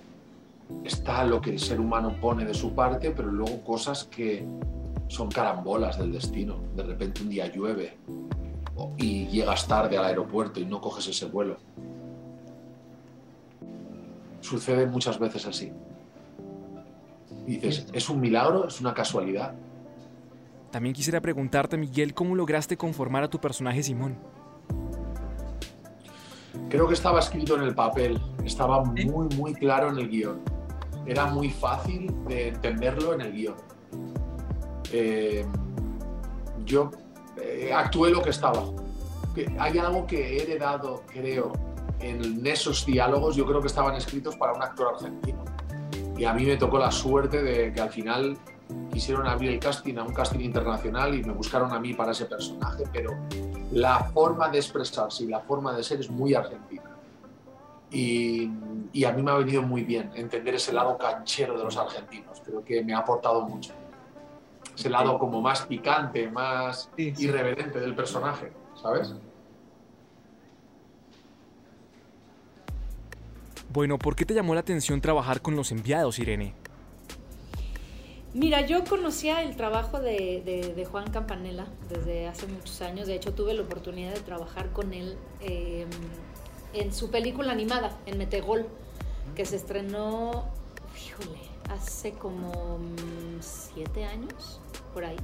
está 0.83 1.23
lo 1.23 1.39
que 1.39 1.51
el 1.51 1.59
ser 1.59 1.79
humano 1.79 2.17
pone 2.19 2.43
de 2.43 2.53
su 2.53 2.73
parte, 2.73 3.11
pero 3.11 3.31
luego 3.31 3.63
cosas 3.63 4.03
que 4.03 4.45
son 5.07 5.29
carambolas 5.29 5.97
del 5.97 6.11
destino. 6.11 6.57
De 6.75 6.83
repente 6.83 7.21
un 7.21 7.29
día 7.29 7.47
llueve 7.47 7.97
y 8.97 9.27
llegas 9.27 9.67
tarde 9.67 9.97
al 9.97 10.05
aeropuerto 10.05 10.59
y 10.59 10.65
no 10.65 10.81
coges 10.81 11.07
ese 11.07 11.25
vuelo. 11.25 11.57
Sucede 14.41 14.85
muchas 14.87 15.19
veces 15.19 15.45
así. 15.45 15.71
dices, 17.45 17.87
¿es 17.93 18.09
un 18.09 18.19
milagro? 18.19 18.67
¿Es 18.67 18.81
una 18.81 18.93
casualidad? 18.93 19.53
También 20.71 20.93
quisiera 20.93 21.21
preguntarte, 21.21 21.77
Miguel, 21.77 22.13
¿cómo 22.13 22.35
lograste 22.35 22.75
conformar 22.77 23.23
a 23.23 23.29
tu 23.29 23.39
personaje 23.39 23.83
Simón? 23.83 24.17
Creo 26.69 26.87
que 26.87 26.95
estaba 26.95 27.19
escrito 27.19 27.55
en 27.55 27.61
el 27.63 27.75
papel, 27.75 28.19
estaba 28.43 28.83
muy, 28.83 29.27
muy 29.35 29.53
claro 29.53 29.89
en 29.89 29.99
el 29.99 30.09
guion. 30.09 30.41
Era 31.05 31.27
muy 31.27 31.51
fácil 31.51 32.11
de 32.27 32.49
entenderlo 32.49 33.13
en 33.13 33.21
el 33.21 33.31
guion. 33.31 33.55
Eh, 34.91 35.45
yo 36.65 36.91
eh, 37.63 37.73
actué 37.73 38.11
lo 38.11 38.21
que 38.21 38.29
estaba. 38.29 38.63
Hay 39.59 39.77
algo 39.79 40.05
que 40.05 40.37
he 40.37 40.43
heredado, 40.43 41.03
creo, 41.07 41.53
en 41.99 42.45
esos 42.45 42.85
diálogos, 42.85 43.35
yo 43.35 43.45
creo 43.45 43.61
que 43.61 43.67
estaban 43.67 43.95
escritos 43.95 44.35
para 44.35 44.53
un 44.53 44.61
actor 44.61 44.93
argentino. 44.95 45.43
Y 46.17 46.25
a 46.25 46.33
mí 46.33 46.45
me 46.45 46.57
tocó 46.57 46.77
la 46.77 46.91
suerte 46.91 47.41
de 47.41 47.73
que 47.73 47.81
al 47.81 47.89
final 47.89 48.37
quisieron 48.91 49.27
abrir 49.27 49.51
el 49.51 49.59
casting 49.59 49.97
a 49.97 50.03
un 50.03 50.13
casting 50.13 50.39
internacional 50.39 51.15
y 51.15 51.23
me 51.23 51.33
buscaron 51.33 51.71
a 51.73 51.79
mí 51.79 51.93
para 51.93 52.11
ese 52.11 52.25
personaje, 52.25 52.83
pero 52.91 53.15
la 53.71 53.99
forma 54.13 54.49
de 54.49 54.59
expresarse 54.59 55.23
y 55.23 55.27
la 55.27 55.39
forma 55.39 55.73
de 55.73 55.83
ser 55.83 55.99
es 55.99 56.09
muy 56.09 56.35
argentina. 56.35 56.83
Y, 57.89 58.49
y, 58.91 59.03
a 59.03 59.11
mí 59.11 59.21
me 59.21 59.29
ha 59.29 59.35
venido 59.35 59.61
muy 59.61 59.83
bien 59.83 60.11
entender 60.15 60.55
ese 60.55 60.73
lado 60.73 60.97
canchero 60.97 61.55
de 61.55 61.63
los 61.63 61.77
argentinos. 61.77 62.41
Creo 62.43 62.65
que 62.65 62.83
me 62.83 62.91
ha 62.93 62.99
aportado 62.99 63.41
mucho. 63.41 63.71
Ese 64.75 64.89
lado 64.89 65.19
como 65.19 65.41
más 65.41 65.65
picante, 65.65 66.29
más 66.29 66.89
irreverente 66.97 67.79
del 67.79 67.95
personaje, 67.95 68.51
¿sabes? 68.81 69.13
Bueno, 73.73 73.97
¿por 73.97 74.15
qué 74.15 74.25
te 74.25 74.33
llamó 74.33 74.53
la 74.53 74.59
atención 74.59 75.01
trabajar 75.01 75.41
con 75.41 75.55
los 75.55 75.71
enviados, 75.71 76.19
Irene? 76.19 76.53
Mira, 78.33 78.61
yo 78.61 78.83
conocía 78.83 79.43
el 79.43 79.55
trabajo 79.55 79.99
de, 79.99 80.87
Juan 80.91 81.09
Campanella 81.11 81.65
desde 81.87 82.27
hace 82.27 82.47
muchos 82.47 82.81
años. 82.81 83.07
De 83.07 83.15
hecho, 83.15 83.33
tuve 83.33 83.53
la 83.53 83.61
oportunidad 83.61 84.13
de 84.13 84.21
trabajar 84.21 84.71
con 84.71 84.93
él 84.93 85.17
em, 85.39 85.87
en 86.73 86.93
su 86.93 87.11
película 87.11 87.51
animada, 87.51 87.97
en 88.07 88.17
Metegol, 88.17 88.67
que 89.35 89.45
se 89.45 89.55
estrenó, 89.55 90.45
híjole, 91.05 91.39
hace 91.73 92.13
como 92.13 92.77
mm, 92.77 93.41
siete 93.41 94.05
años, 94.05 94.59
por 94.93 95.05
ahí. 95.05 95.17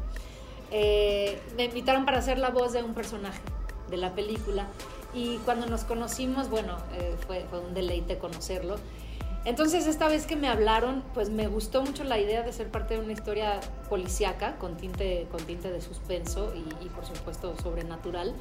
Eh, 0.71 1.39
me 1.55 1.65
invitaron 1.65 2.05
para 2.05 2.19
hacer 2.19 2.37
la 2.37 2.49
voz 2.49 2.73
de 2.73 2.83
un 2.83 2.93
personaje 2.93 3.41
de 3.89 3.97
la 3.97 4.13
película. 4.13 4.67
Y 5.13 5.37
cuando 5.39 5.65
nos 5.65 5.83
conocimos, 5.83 6.49
bueno, 6.49 6.77
eh, 6.93 7.15
fue, 7.25 7.45
fue 7.49 7.59
un 7.59 7.73
deleite 7.73 8.17
conocerlo. 8.17 8.77
Entonces 9.45 9.87
esta 9.87 10.07
vez 10.07 10.25
que 10.25 10.35
me 10.35 10.49
hablaron, 10.49 11.03
pues 11.13 11.29
me 11.29 11.47
gustó 11.47 11.81
mucho 11.81 12.03
la 12.03 12.19
idea 12.19 12.43
de 12.43 12.51
ser 12.51 12.69
parte 12.69 12.95
de 12.95 12.99
una 12.99 13.13
historia 13.13 13.61
policíaca 13.87 14.57
con 14.57 14.75
tinte, 14.75 15.27
con 15.31 15.41
tinte 15.43 15.71
de 15.71 15.81
suspenso 15.81 16.53
y, 16.55 16.89
por 16.89 17.05
supuesto 17.05 17.55
sobrenatural, 17.57 18.35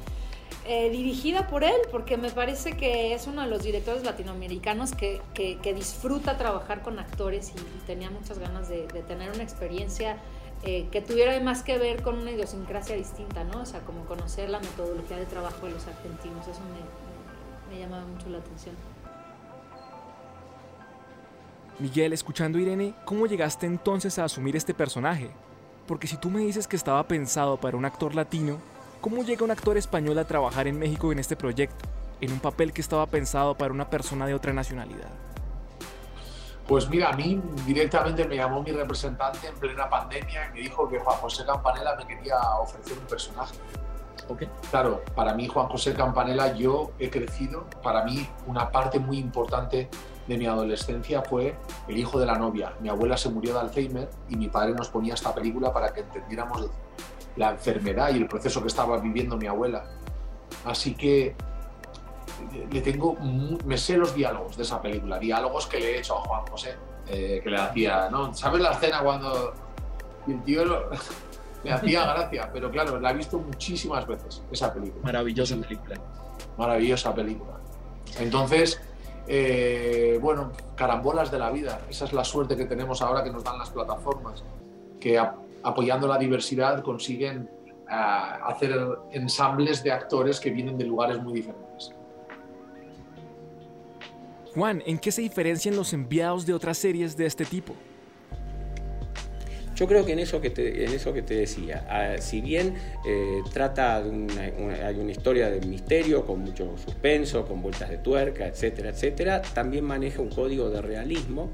eh, 0.65 0.89
dirigida 0.89 1.47
por 1.47 1.63
él, 1.63 1.75
porque 1.91 2.17
me 2.17 2.29
parece 2.29 2.75
que 2.75 3.13
es 3.13 3.27
uno 3.27 3.41
de 3.41 3.47
los 3.47 3.63
directores 3.63 4.03
latinoamericanos 4.03 4.91
que, 4.93 5.21
que, 5.33 5.73
disfruta 5.73 6.37
trabajar 6.37 6.81
con 6.81 6.99
actores 6.99 7.53
y, 7.55 7.85
tenía 7.87 8.09
muchas 8.09 8.37
ganas 8.39 8.67
de, 8.67 8.83
tener 9.07 9.31
una 9.31 9.43
experiencia 9.43 10.17
eh, 10.63 10.87
que 10.91 11.01
tuviera 11.01 11.39
más 11.39 11.63
que 11.63 11.77
ver 11.77 12.03
con 12.03 12.19
una 12.19 12.31
idiosincrasia 12.31 12.95
distinta, 12.95 13.43
¿no? 13.45 13.61
O 13.61 13.65
sea, 13.65 13.79
como 13.81 14.05
conocer 14.05 14.49
la 14.49 14.59
metodología 14.59 15.17
de 15.17 15.25
trabajo 15.25 15.65
de 15.65 15.71
los 15.71 15.87
argentinos, 15.87 16.45
eso 16.47 16.59
me, 17.69 17.73
me 17.73 17.81
llamaba 17.81 18.05
mucho 18.05 18.29
la 18.29 18.39
atención. 18.39 18.75
Miguel, 21.79 22.11
escuchando 22.11 22.59
Irene, 22.59 22.93
¿cómo 23.05 23.25
llegaste 23.25 23.65
entonces 23.65 24.19
a 24.19 24.25
asumir 24.25 24.57
este 24.57 24.73
personaje? 24.73 25.29
Porque 25.87 26.07
si 26.07 26.17
tú 26.17 26.29
me 26.29 26.41
dices 26.41 26.67
que 26.67 26.75
estaba 26.75 27.07
pensado 27.07 27.57
para 27.57 27.77
un 27.77 27.85
actor 27.85 28.13
latino, 28.13 28.59
¿cómo 29.01 29.23
llega 29.23 29.43
un 29.43 29.51
actor 29.51 29.77
español 29.77 30.17
a 30.19 30.25
trabajar 30.25 30.67
en 30.67 30.77
México 30.77 31.11
en 31.11 31.19
este 31.19 31.35
proyecto, 31.35 31.85
en 32.21 32.31
un 32.31 32.39
papel 32.39 32.73
que 32.73 32.81
estaba 32.81 33.05
pensado 33.05 33.55
para 33.55 33.73
una 33.73 33.89
persona 33.89 34.27
de 34.27 34.33
otra 34.33 34.53
nacionalidad? 34.53 35.09
Pues 36.67 36.87
mira, 36.87 37.09
a 37.09 37.13
mí 37.13 37.41
directamente 37.65 38.27
me 38.27 38.35
llamó 38.35 38.61
mi 38.61 38.71
representante 38.71 39.47
en 39.47 39.55
plena 39.55 39.89
pandemia 39.89 40.49
y 40.49 40.53
me 40.53 40.59
dijo 40.59 40.87
que 40.87 40.99
Juan 40.99 41.17
José 41.17 41.43
Campanella 41.45 41.95
me 41.95 42.05
quería 42.05 42.37
ofrecer 42.61 42.97
un 42.97 43.05
personaje. 43.05 43.55
Okay. 44.27 44.47
Claro, 44.69 45.01
para 45.15 45.33
mí 45.33 45.47
Juan 45.47 45.67
José 45.67 45.95
Campanella 45.95 46.53
yo 46.53 46.91
he 46.99 47.09
crecido, 47.09 47.65
para 47.81 48.03
mí 48.03 48.29
una 48.45 48.69
parte 48.69 48.99
muy 48.99 49.17
importante 49.17 49.89
de 50.27 50.37
mi 50.37 50.45
adolescencia 50.45 51.23
fue 51.23 51.55
El 51.87 51.97
hijo 51.97 52.19
de 52.19 52.27
la 52.27 52.37
novia. 52.37 52.73
Mi 52.79 52.89
abuela 52.89 53.17
se 53.17 53.29
murió 53.29 53.55
de 53.55 53.61
Alzheimer 53.61 54.07
y 54.29 54.35
mi 54.35 54.47
padre 54.47 54.73
nos 54.73 54.89
ponía 54.89 55.15
esta 55.15 55.33
película 55.33 55.73
para 55.73 55.91
que 55.91 56.01
entendiéramos 56.01 56.69
la 57.35 57.51
enfermedad 57.51 58.13
y 58.13 58.17
el 58.17 58.27
proceso 58.27 58.61
que 58.61 58.67
estaba 58.67 58.97
viviendo 58.97 59.37
mi 59.37 59.47
abuela. 59.47 59.83
Así 60.65 60.95
que 60.95 61.35
le 62.71 62.81
tengo, 62.81 63.17
me 63.65 63.77
sé 63.77 63.97
los 63.97 64.13
diálogos 64.13 64.57
de 64.57 64.63
esa 64.63 64.81
película, 64.81 65.19
diálogos 65.19 65.67
que 65.67 65.79
le 65.79 65.95
he 65.95 65.99
hecho 65.99 66.17
a 66.17 66.21
Juan 66.21 66.47
José, 66.47 66.75
eh, 67.07 67.41
que 67.43 67.49
le 67.49 67.57
hacía, 67.57 68.09
¿no? 68.09 68.33
¿Sabes 68.33 68.61
la 68.61 68.71
escena 68.71 69.01
cuando 69.01 69.53
el 70.27 70.43
tío 70.43 70.63
me 71.63 71.71
hacía 71.71 72.05
gracia? 72.13 72.49
Pero 72.51 72.71
claro, 72.71 72.99
la 72.99 73.11
he 73.11 73.13
visto 73.15 73.37
muchísimas 73.39 74.07
veces, 74.07 74.41
esa 74.51 74.73
película. 74.73 75.03
Maravillosa 75.03 75.55
película. 75.57 75.95
Maravillosa 76.57 77.13
película. 77.13 77.53
Entonces, 78.19 78.81
eh, 79.27 80.17
bueno, 80.21 80.51
carambolas 80.75 81.31
de 81.31 81.39
la 81.39 81.51
vida. 81.51 81.81
Esa 81.89 82.05
es 82.05 82.13
la 82.13 82.23
suerte 82.23 82.55
que 82.55 82.65
tenemos 82.65 83.01
ahora 83.01 83.23
que 83.23 83.29
nos 83.29 83.43
dan 83.43 83.59
las 83.59 83.69
plataformas, 83.69 84.43
que 84.99 85.19
apoyando 85.63 86.07
la 86.07 86.17
diversidad 86.17 86.83
consiguen 86.83 87.49
eh, 87.67 87.85
hacer 87.89 88.71
ensambles 89.11 89.83
de 89.83 89.91
actores 89.91 90.39
que 90.39 90.51
vienen 90.51 90.77
de 90.77 90.85
lugares 90.85 91.21
muy 91.21 91.33
diferentes. 91.33 91.91
Juan, 94.53 94.81
¿en 94.85 94.97
qué 94.97 95.11
se 95.11 95.21
diferencian 95.21 95.75
los 95.75 95.93
enviados 95.93 96.45
de 96.45 96.53
otras 96.53 96.77
series 96.77 97.15
de 97.15 97.25
este 97.25 97.45
tipo? 97.45 97.75
Yo 99.79 99.87
creo 99.87 100.05
que 100.05 100.11
en 100.11 100.19
eso 100.19 100.41
que 100.41 100.49
te, 100.49 100.83
en 100.83 100.91
eso 100.91 101.13
que 101.13 101.21
te 101.21 101.35
decía, 101.35 101.87
ah, 101.89 102.17
si 102.19 102.41
bien 102.41 102.75
eh, 103.07 103.41
trata 103.53 104.01
de 104.03 104.09
una, 104.09 104.41
hay 104.85 104.99
una 104.99 105.11
historia 105.11 105.49
de 105.49 105.65
misterio 105.65 106.25
con 106.25 106.39
mucho 106.39 106.77
suspenso, 106.77 107.45
con 107.45 107.61
vueltas 107.61 107.89
de 107.89 107.97
tuerca, 107.97 108.45
etcétera, 108.45 108.89
etcétera, 108.89 109.41
también 109.41 109.85
maneja 109.85 110.21
un 110.21 110.31
código 110.31 110.69
de 110.69 110.81
realismo 110.81 111.49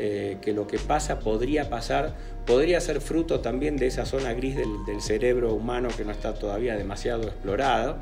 eh, 0.00 0.38
que 0.40 0.52
lo 0.52 0.68
que 0.68 0.78
pasa 0.78 1.18
podría 1.18 1.68
pasar, 1.68 2.14
podría 2.46 2.80
ser 2.80 3.00
fruto 3.00 3.40
también 3.40 3.76
de 3.76 3.88
esa 3.88 4.06
zona 4.06 4.32
gris 4.32 4.54
del, 4.54 5.00
cerebro 5.00 5.52
humano 5.52 5.88
que 5.96 6.04
no 6.04 6.12
está 6.12 6.34
todavía 6.34 6.76
demasiado 6.76 7.24
explorado. 7.24 7.98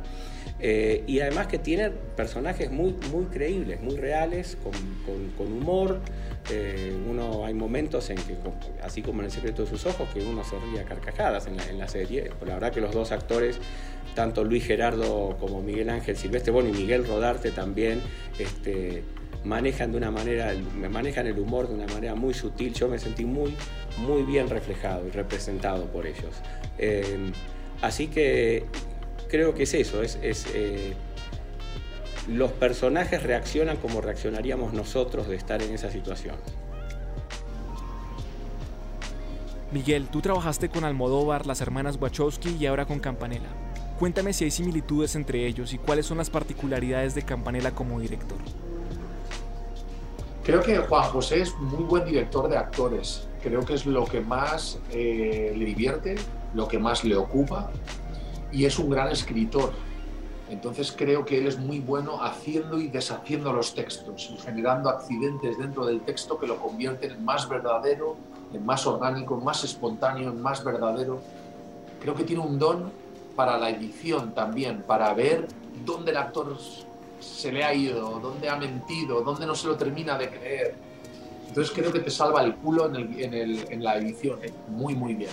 Eh, 0.61 1.05
y 1.07 1.21
además 1.21 1.47
que 1.47 1.59
tiene 1.59 1.91
personajes 1.91 2.71
muy, 2.71 2.95
muy 3.11 3.25
creíbles, 3.27 3.81
muy 3.81 3.97
reales, 3.97 4.59
con, 4.63 4.73
con, 5.37 5.53
humor. 5.53 6.01
Eh, 6.51 6.95
uno, 7.09 7.47
hay 7.47 7.55
momentos 7.55 8.11
en 8.11 8.17
que, 8.17 8.37
así 8.83 9.01
como 9.01 9.21
en 9.21 9.27
El 9.27 9.33
secreto 9.33 9.63
de 9.63 9.69
sus 9.69 9.87
ojos, 9.87 10.07
que 10.13 10.21
uno 10.21 10.45
se 10.45 10.59
ríe 10.59 10.81
a 10.81 10.85
carcajadas 10.85 11.47
en 11.47 11.57
la, 11.57 11.65
en 11.65 11.79
la 11.79 11.89
serie. 11.89 12.31
La 12.45 12.55
verdad 12.55 12.73
que 12.73 12.83
los 12.83 12.93
dos 12.93 13.11
actores, 13.11 13.59
tanto 14.15 14.45
Luis 14.45 14.67
Gerardo 14.67 15.37
como 15.41 15.63
Miguel 15.63 15.89
Ángel 15.89 16.17
Silvestre, 16.17 16.53
bueno, 16.53 16.69
y 16.69 16.73
Miguel 16.73 17.07
Rodarte 17.07 17.53
también, 17.53 18.03
este, 18.39 19.03
manejan 19.47 19.93
de 19.93 19.99
una 19.99 20.11
manera, 20.11 20.53
manejan 20.91 21.27
el 21.27 21.39
humor 21.39 21.69
de 21.69 21.75
una 21.75 21.87
manera 21.87 22.15
muy 22.15 22.35
sutil. 22.35 22.75
Yo 22.75 22.89
me 22.89 22.99
sentí 22.99 23.25
muy, 23.25 23.55
muy 23.99 24.23
bien 24.25 24.51
reflejado 24.51 25.07
y 25.07 25.11
representado 25.11 25.87
por 25.87 26.07
ellos. 26.07 26.35
Eh, 26.79 27.33
así 27.81 28.09
que 28.09 28.65
creo 29.29 29.55
que 29.55 29.63
es 29.63 29.75
eso, 29.75 30.03
es, 30.03 30.19
eh, 30.55 30.95
los 32.29 32.51
personajes 32.53 33.23
reaccionan 33.23 33.77
como 33.77 34.01
reaccionaríamos 34.01 34.73
nosotros 34.73 35.29
de 35.29 35.37
estar 35.37 35.63
en 35.63 35.73
esa 35.73 35.91
situación. 35.91 36.35
Miguel, 39.73 40.09
tú 40.09 40.21
trabajaste 40.21 40.69
con 40.69 40.85
Almodóvar, 40.85 41.47
las 41.47 41.61
hermanas 41.61 41.99
Wachowski 42.01 42.57
y 42.59 42.67
ahora 42.67 42.87
con 42.87 42.99
Campanella. 42.99 43.49
Cuéntame 43.99 44.33
si 44.33 44.45
hay 44.45 44.51
similitudes 44.51 45.17
entre 45.17 45.47
ellos 45.47 45.73
y 45.73 45.79
cuáles 45.79 46.07
son 46.07 46.19
las 46.19 46.31
particularidades 46.31 47.15
de 47.15 47.23
Campanella 47.23 47.71
como 47.73 47.99
director. 48.01 48.39
Creo 50.47 50.63
que 50.63 50.79
Juan 50.79 51.11
José 51.11 51.41
es 51.41 51.59
muy 51.59 51.83
buen 51.83 52.05
director 52.05 52.49
de 52.49 52.57
actores. 52.57 53.27
Creo 53.43 53.65
que 53.65 53.75
es 53.75 53.85
lo 53.85 54.05
que 54.05 54.21
más 54.21 54.79
eh, 54.93 55.53
le 55.57 55.65
divierte, 55.65 56.15
lo 56.55 56.69
que 56.69 56.79
más 56.79 57.03
le 57.03 57.17
ocupa 57.17 57.69
y 58.53 58.65
es 58.65 58.79
un 58.79 58.89
gran 58.89 59.09
escritor. 59.09 59.73
Entonces 60.49 60.95
creo 60.97 61.25
que 61.25 61.39
él 61.39 61.49
es 61.49 61.59
muy 61.59 61.81
bueno 61.81 62.23
haciendo 62.23 62.79
y 62.79 62.87
deshaciendo 62.87 63.53
los 63.53 63.75
textos 63.75 64.31
y 64.33 64.39
generando 64.39 64.89
accidentes 64.89 65.59
dentro 65.59 65.85
del 65.85 66.03
texto 66.03 66.39
que 66.39 66.47
lo 66.47 66.59
convierten 66.59 67.11
en 67.11 67.25
más 67.25 67.49
verdadero, 67.49 68.15
en 68.53 68.65
más 68.65 68.87
orgánico, 68.87 69.37
en 69.37 69.43
más 69.43 69.65
espontáneo, 69.65 70.31
en 70.31 70.41
más 70.41 70.63
verdadero. 70.63 71.19
Creo 72.01 72.15
que 72.15 72.23
tiene 72.23 72.43
un 72.43 72.57
don 72.57 72.93
para 73.35 73.59
la 73.59 73.71
edición 73.71 74.33
también, 74.33 74.83
para 74.83 75.13
ver 75.13 75.49
dónde 75.85 76.13
el 76.13 76.19
actor 76.19 76.57
se 77.21 77.53
le 77.53 77.65
ha 77.65 77.73
ido, 77.75 78.21
dónde 78.21 78.49
ha 78.49 78.57
mentido, 78.57 79.23
dónde 79.23 79.47
no 79.47 79.55
se 79.55 79.69
lo 79.69 79.77
termina 79.77 80.17
de 80.19 80.29
creer. 80.29 80.75
Entonces 81.49 81.75
creo 81.75 81.93
que 81.93 82.01
te 82.01 82.11
salva 82.11 82.43
el 82.43 82.55
culo 82.57 82.93
en, 82.95 83.83
la 83.83 83.97
edición, 83.97 84.39
¿eh? 84.43 84.53
muy, 84.69 84.95
muy 84.95 85.15
bien. 85.15 85.31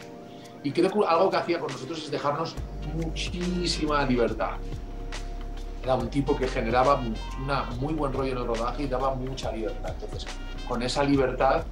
Y 0.64 0.72
creo 0.72 0.90
que 0.90 1.00
algo 1.06 1.30
que 1.30 1.38
hacía 1.38 1.60
con 1.60 1.72
nosotros 1.72 2.04
es 2.04 2.12
dejarnos 2.12 2.56
muchísima 2.96 4.06
libertad. 4.06 4.52
Era 5.84 5.96
un 5.96 6.10
tipo 6.10 6.38
que 6.38 6.48
generaba 6.48 7.02
una 7.44 7.64
muy 7.80 7.94
buen 7.94 8.14
rollo 8.14 8.32
en 8.32 8.38
el 8.38 8.48
rodaje 8.48 8.84
y 8.84 8.88
daba 8.88 9.14
mucha 9.16 9.52
libertad. 9.52 9.94
Entonces, 10.02 10.26
con 10.68 10.82
esa 10.82 11.04
libertad 11.04 11.66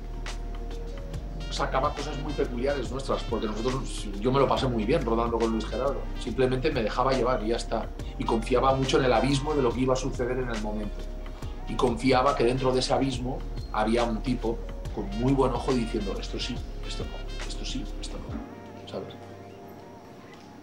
sacaba 1.51 1.93
cosas 1.93 2.17
muy 2.19 2.33
peculiares 2.33 2.91
nuestras, 2.91 3.23
porque 3.23 3.47
nosotros, 3.47 4.07
yo 4.19 4.31
me 4.31 4.39
lo 4.39 4.47
pasé 4.47 4.67
muy 4.67 4.85
bien 4.85 5.03
rodando 5.05 5.37
con 5.37 5.51
Luis 5.51 5.65
Gerardo. 5.65 6.01
Simplemente 6.19 6.71
me 6.71 6.83
dejaba 6.83 7.13
llevar 7.13 7.43
y 7.43 7.49
ya 7.49 7.57
está. 7.57 7.89
Y 8.17 8.23
confiaba 8.23 8.73
mucho 8.75 8.97
en 8.99 9.05
el 9.05 9.13
abismo 9.13 9.53
de 9.53 9.61
lo 9.61 9.71
que 9.71 9.81
iba 9.81 9.93
a 9.93 9.97
suceder 9.97 10.37
en 10.37 10.49
el 10.49 10.61
momento. 10.61 10.97
Y 11.67 11.75
confiaba 11.75 12.35
que 12.35 12.43
dentro 12.43 12.73
de 12.73 12.79
ese 12.79 12.93
abismo 12.93 13.39
había 13.71 14.03
un 14.03 14.21
tipo 14.21 14.57
con 14.93 15.09
muy 15.19 15.33
buen 15.33 15.53
ojo 15.53 15.73
diciendo 15.73 16.15
esto 16.19 16.39
sí, 16.39 16.55
esto 16.87 17.05
no, 17.05 17.47
esto 17.47 17.65
sí, 17.65 17.85
esto 18.01 18.17
no. 18.17 18.91
¿Sabes? 18.91 19.13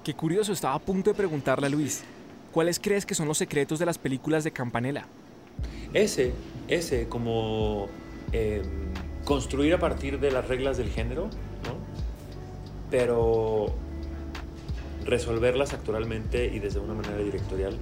Qué 0.04 0.14
curioso, 0.14 0.52
estaba 0.52 0.75
a 0.75 0.78
punto 0.78 1.11
de 1.11 1.14
preguntarle 1.14 1.66
a 1.66 1.71
Luis, 1.71 2.04
¿cuáles 2.52 2.78
crees 2.78 3.07
que 3.07 3.14
son 3.14 3.28
los 3.28 3.38
secretos 3.38 3.78
de 3.78 3.87
las 3.87 3.99
películas 3.99 4.45
de 4.45 4.52
Campanella? 4.52 5.07
Ese, 5.92 6.33
ese, 6.68 7.09
como... 7.09 7.88
Em, 8.33 8.88
construir 9.28 9.75
a 9.75 9.78
partir 9.78 10.20
de 10.20 10.30
las 10.30 10.49
reglas 10.49 10.78
del 10.78 10.88
género, 10.88 11.28
pero 12.90 13.66
resolverlas 15.04 15.75
actualmente 15.75 16.47
y 16.47 16.61
desde 16.61 16.78
una 16.80 16.94
manera 16.94 17.18
directorial 17.18 17.76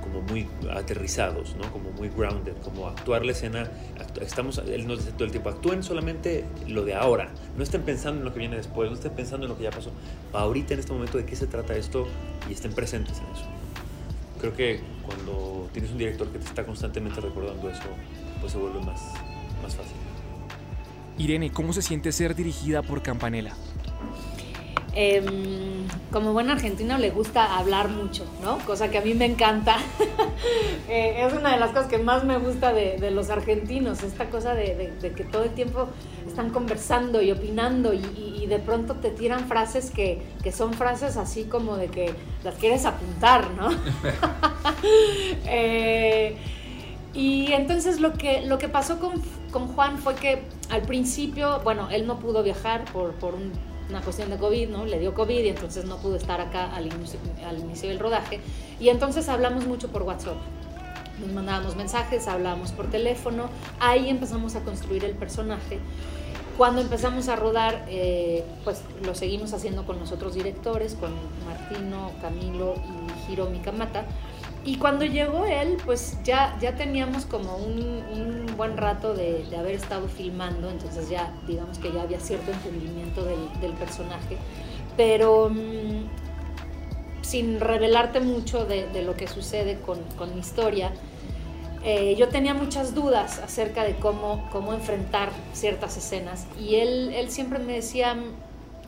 como 0.00 0.22
muy 0.22 0.46
aterrizados, 0.70 1.56
¿no? 1.56 1.72
como 1.72 1.90
muy 1.90 2.10
grounded, 2.10 2.52
como 2.62 2.86
actuar 2.86 3.26
la 3.26 3.32
escena, 3.32 3.72
estamos, 4.20 4.58
él 4.58 4.86
nos 4.86 5.00
dice 5.00 5.10
todo 5.10 5.24
el 5.24 5.32
tiempo, 5.32 5.48
actúen 5.48 5.82
solamente 5.82 6.44
lo 6.68 6.84
de 6.84 6.94
ahora, 6.94 7.30
no 7.56 7.64
estén 7.64 7.82
pensando 7.82 8.20
en 8.20 8.24
lo 8.24 8.32
que 8.32 8.38
viene 8.38 8.54
después, 8.54 8.88
no 8.88 8.94
estén 8.94 9.14
pensando 9.14 9.46
en 9.46 9.50
lo 9.50 9.58
que 9.58 9.64
ya 9.64 9.72
pasó, 9.72 9.90
ahorita 10.32 10.74
en 10.74 10.80
este 10.80 10.92
momento 10.92 11.18
de 11.18 11.24
qué 11.24 11.34
se 11.34 11.48
trata 11.48 11.74
esto 11.74 12.06
y 12.48 12.52
estén 12.52 12.72
presentes 12.72 13.18
en 13.18 13.24
eso. 13.34 13.46
Creo 14.38 14.54
que 14.54 14.80
cuando 15.04 15.68
tienes 15.72 15.90
un 15.90 15.98
director 15.98 16.28
que 16.28 16.38
te 16.38 16.44
está 16.44 16.64
constantemente 16.64 17.20
recordando 17.20 17.68
eso, 17.68 17.82
pues 18.40 18.52
se 18.52 18.58
vuelve 18.58 18.80
más, 18.80 19.12
más 19.62 19.74
fácil. 19.76 19.96
Irene, 21.18 21.52
¿cómo 21.52 21.72
se 21.72 21.82
siente 21.82 22.10
ser 22.12 22.34
dirigida 22.34 22.82
por 22.82 23.02
Campanella? 23.02 23.54
Em, 24.94 25.88
como 26.10 26.34
buen 26.34 26.50
argentino 26.50 26.98
le 26.98 27.10
gusta 27.10 27.56
hablar 27.56 27.88
mucho, 27.88 28.26
¿no? 28.42 28.58
Cosa 28.58 28.90
que 28.90 28.98
a 28.98 29.00
mí 29.00 29.14
me 29.14 29.26
encanta. 29.26 29.76
Eh, 30.88 31.24
es 31.24 31.32
una 31.32 31.52
de 31.52 31.60
las 31.60 31.70
cosas 31.70 31.86
que 31.86 31.96
más 31.96 32.24
me 32.24 32.36
gusta 32.36 32.72
de, 32.74 33.10
los 33.12 33.30
argentinos, 33.30 34.02
esta 34.02 34.28
cosa 34.28 34.54
de, 34.54 34.92
que 35.00 35.24
todo 35.24 35.44
el 35.44 35.50
tiempo 35.50 35.88
están 36.26 36.50
conversando 36.50 37.22
y 37.22 37.30
opinando 37.30 37.94
y, 37.94 38.46
de 38.46 38.58
pronto 38.58 38.96
te 38.96 39.10
tiran 39.10 39.46
frases 39.48 39.90
que, 39.90 40.20
son 40.52 40.74
frases 40.74 41.16
así 41.16 41.44
como 41.44 41.76
de 41.76 41.86
que 41.86 42.12
las 42.44 42.56
quieres 42.56 42.84
apuntar, 42.84 43.50
¿no? 43.52 43.70
eh, 45.46 46.36
y 47.14 47.52
entonces 47.52 48.00
lo 48.00 48.12
que, 48.12 48.42
lo 48.42 48.58
que 48.58 48.68
pasó 48.68 48.98
con, 48.98 49.22
con, 49.52 49.68
Juan 49.68 49.98
fue 49.98 50.14
que 50.14 50.42
al 50.70 50.82
principio, 50.82 51.60
bueno, 51.62 51.88
él 51.90 52.06
no 52.06 52.18
pudo 52.18 52.42
viajar 52.42 52.84
por, 52.92 53.12
por 53.12 53.34
una 53.88 54.00
cuestión 54.00 54.30
de 54.30 54.36
COVID, 54.38 54.68
¿no? 54.70 54.84
Le 54.86 54.98
dio 54.98 55.14
COVID 55.14 55.40
y 55.44 55.48
entonces 55.48 55.84
no 55.84 55.98
pudo 55.98 56.16
estar 56.16 56.40
acá 56.40 56.74
al 56.74 56.86
inicio, 56.86 57.20
al 57.46 57.58
inicio 57.58 57.88
del 57.88 57.98
rodaje. 57.98 58.40
Y 58.80 58.88
entonces 58.88 59.28
hablamos 59.28 59.66
mucho 59.66 59.88
por 59.88 60.02
WhatsApp. 60.02 60.36
Nos 61.20 61.32
mandábamos 61.32 61.76
mensajes, 61.76 62.26
hablábamos 62.26 62.72
por 62.72 62.90
teléfono. 62.90 63.48
Ahí 63.78 64.08
empezamos 64.08 64.56
a 64.56 64.60
construir 64.60 65.04
el 65.04 65.12
personaje. 65.12 65.78
Cuando 66.56 66.80
empezamos 66.80 67.28
a 67.28 67.36
rodar, 67.36 67.86
eh, 67.88 68.44
pues 68.64 68.82
lo 69.04 69.14
seguimos 69.14 69.52
haciendo 69.52 69.86
con 69.86 69.98
los 69.98 70.12
otros 70.12 70.34
directores, 70.34 70.94
con 70.94 71.12
Martino, 71.46 72.10
Camilo 72.20 72.74
y 73.28 73.32
Hiro 73.32 73.46
Mikamata. 73.46 74.04
Y 74.64 74.76
cuando 74.76 75.04
llegó 75.04 75.44
él, 75.44 75.76
pues 75.84 76.18
ya, 76.22 76.56
ya 76.60 76.76
teníamos 76.76 77.24
como 77.24 77.56
un, 77.56 78.41
buen 78.56 78.76
rato 78.76 79.14
de, 79.14 79.44
haber 79.56 79.74
estado 79.74 80.08
filmando, 80.08 80.70
entonces 80.70 81.08
ya 81.08 81.34
digamos 81.46 81.78
que 81.78 81.92
ya 81.92 82.02
había 82.02 82.20
cierto 82.20 82.52
entendimiento 82.52 83.24
del, 83.24 83.72
personaje, 83.74 84.36
pero 84.96 85.48
mm, 85.50 87.22
sin 87.22 87.60
revelarte 87.60 88.20
mucho 88.20 88.64
de, 88.64 89.02
lo 89.02 89.14
que 89.14 89.26
sucede 89.26 89.78
con, 89.80 89.98
mi 90.34 90.40
historia, 90.40 90.92
eh, 91.84 92.14
yo 92.16 92.28
tenía 92.28 92.54
muchas 92.54 92.94
dudas 92.94 93.40
acerca 93.40 93.82
de 93.84 93.96
cómo, 93.96 94.48
cómo 94.52 94.72
enfrentar 94.72 95.30
ciertas 95.52 95.96
escenas 95.96 96.46
y 96.60 96.76
él, 96.76 97.12
él 97.14 97.30
siempre 97.30 97.58
me 97.58 97.72
decía, 97.72 98.16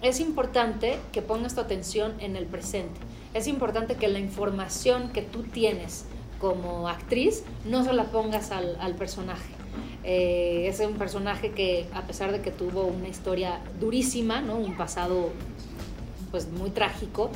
es 0.02 0.20
importante 0.20 0.98
que 1.12 1.22
pongas 1.22 1.54
tu 1.54 1.60
atención 1.60 2.14
en 2.20 2.36
el 2.36 2.46
presente 2.46 3.00
es 3.34 3.48
importante 3.48 3.96
que 3.96 4.06
la 4.06 4.20
información 4.20 5.10
que 5.10 5.20
tú 5.20 5.42
tienes 5.42 6.06
como 6.44 6.90
actriz 6.90 7.42
no 7.64 7.84
se 7.84 7.94
la 7.94 8.04
pongas 8.04 8.50
al, 8.50 8.94
personaje. 8.98 9.54
Eh, 10.02 10.66
es 10.68 10.78
un 10.80 10.98
personaje 10.98 11.52
que 11.52 11.86
a 11.94 12.02
pesar 12.02 12.32
de 12.32 12.42
que 12.42 12.50
tuvo 12.50 12.82
una 12.82 13.08
historia 13.08 13.60
durísima, 13.80 14.42
¿no? 14.42 14.56
un 14.56 14.76
pasado 14.76 15.30
pues 16.30 16.50
muy 16.50 16.68
trágico, 16.68 17.30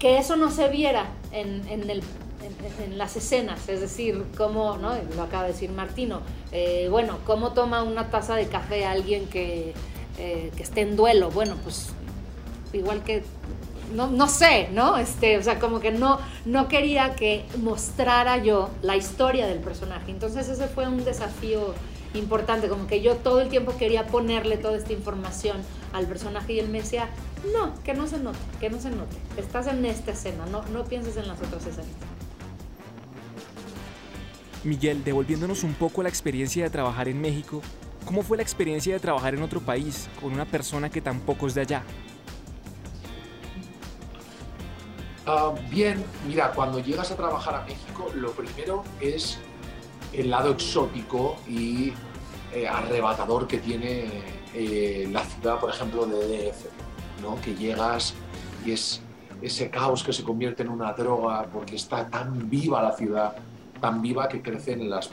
que 0.00 0.18
eso 0.18 0.34
no 0.34 0.50
se 0.50 0.68
viera 0.68 1.12
en, 1.30 1.62
las 2.96 3.16
escenas, 3.16 3.68
es 3.68 3.80
decir, 3.80 4.24
cómo, 4.36 4.78
¿no? 4.78 4.94
lo 5.14 5.22
acaba 5.22 5.44
de 5.44 5.52
decir 5.52 5.70
Martino, 5.70 6.22
eh, 6.50 6.88
bueno, 6.90 7.18
cómo 7.24 7.52
toma 7.52 7.84
una 7.84 8.10
taza 8.10 8.34
de 8.34 8.48
café 8.48 8.84
alguien 8.84 9.26
que, 9.26 9.74
eh, 10.18 10.50
que 10.56 10.62
esté 10.64 10.80
en 10.80 10.96
duelo, 10.96 11.30
bueno, 11.30 11.54
pues 11.62 11.90
igual 12.72 13.04
que 13.04 13.22
no, 13.94 14.08
no, 14.08 14.28
sé, 14.28 14.68
¿no? 14.72 14.98
Este, 14.98 15.38
o 15.38 15.42
sea, 15.42 15.58
como 15.58 15.80
que 15.80 15.90
no, 15.90 16.18
no 16.44 16.68
quería 16.68 17.14
que 17.14 17.44
mostrara 17.62 18.38
yo 18.38 18.70
la 18.82 18.96
historia 18.96 19.46
del 19.46 19.58
personaje. 19.58 20.10
Entonces 20.10 20.48
ese 20.48 20.68
fue 20.68 20.86
un 20.86 21.04
desafío 21.04 21.74
importante, 22.14 22.68
como 22.68 22.86
que 22.86 23.00
yo 23.00 23.16
todo 23.16 23.40
el 23.40 23.48
tiempo 23.48 23.76
quería 23.76 24.06
ponerle 24.06 24.56
toda 24.56 24.76
esta 24.76 24.92
información 24.92 25.56
al 25.92 26.06
personaje 26.06 26.54
y 26.54 26.58
él 26.58 26.68
me 26.68 26.80
decía, 26.80 27.08
no, 27.52 27.74
que 27.82 27.94
no 27.94 28.06
se 28.06 28.18
note, 28.18 28.38
que 28.60 28.70
no 28.70 28.80
se 28.80 28.90
note. 28.90 29.16
Estás 29.36 29.66
en 29.66 29.84
esta 29.84 30.12
escena, 30.12 30.46
no, 30.46 30.62
no 30.72 30.84
pienses 30.84 31.16
en 31.16 31.28
las 31.28 31.40
otras 31.40 31.66
escenas. 31.66 31.90
Miguel, 34.64 35.02
devolviéndonos 35.02 35.64
un 35.64 35.74
poco 35.74 36.02
la 36.02 36.08
experiencia 36.08 36.62
de 36.64 36.70
trabajar 36.70 37.08
en 37.08 37.20
México, 37.20 37.62
¿cómo 38.04 38.22
fue 38.22 38.36
la 38.36 38.42
experiencia 38.44 38.94
de 38.94 39.00
trabajar 39.00 39.34
en 39.34 39.42
otro 39.42 39.60
país 39.60 40.08
con 40.20 40.32
una 40.32 40.44
persona 40.44 40.88
que 40.88 41.00
tampoco 41.00 41.48
es 41.48 41.54
de 41.54 41.62
allá? 41.62 41.82
Ah, 45.24 45.54
bien, 45.70 46.04
mira, 46.26 46.50
cuando 46.50 46.80
llegas 46.80 47.12
a 47.12 47.16
trabajar 47.16 47.54
a 47.54 47.64
México, 47.64 48.10
lo 48.16 48.32
primero 48.32 48.82
es 49.00 49.38
el 50.12 50.30
lado 50.30 50.50
exótico 50.50 51.36
y 51.46 51.92
eh, 52.52 52.66
arrebatador 52.66 53.46
que 53.46 53.58
tiene 53.58 54.10
eh, 54.52 55.08
la 55.12 55.24
ciudad, 55.24 55.60
por 55.60 55.70
ejemplo, 55.70 56.06
de 56.06 56.50
DF, 56.50 56.66
¿no? 57.22 57.40
Que 57.40 57.54
llegas 57.54 58.14
y 58.66 58.72
es 58.72 59.00
ese 59.40 59.70
caos 59.70 60.02
que 60.02 60.12
se 60.12 60.24
convierte 60.24 60.64
en 60.64 60.70
una 60.70 60.92
droga 60.92 61.46
porque 61.52 61.76
está 61.76 62.08
tan 62.08 62.50
viva 62.50 62.82
la 62.82 62.92
ciudad, 62.92 63.36
tan 63.80 64.02
viva 64.02 64.28
que 64.28 64.42
crecen 64.42 64.90
las 64.90 65.10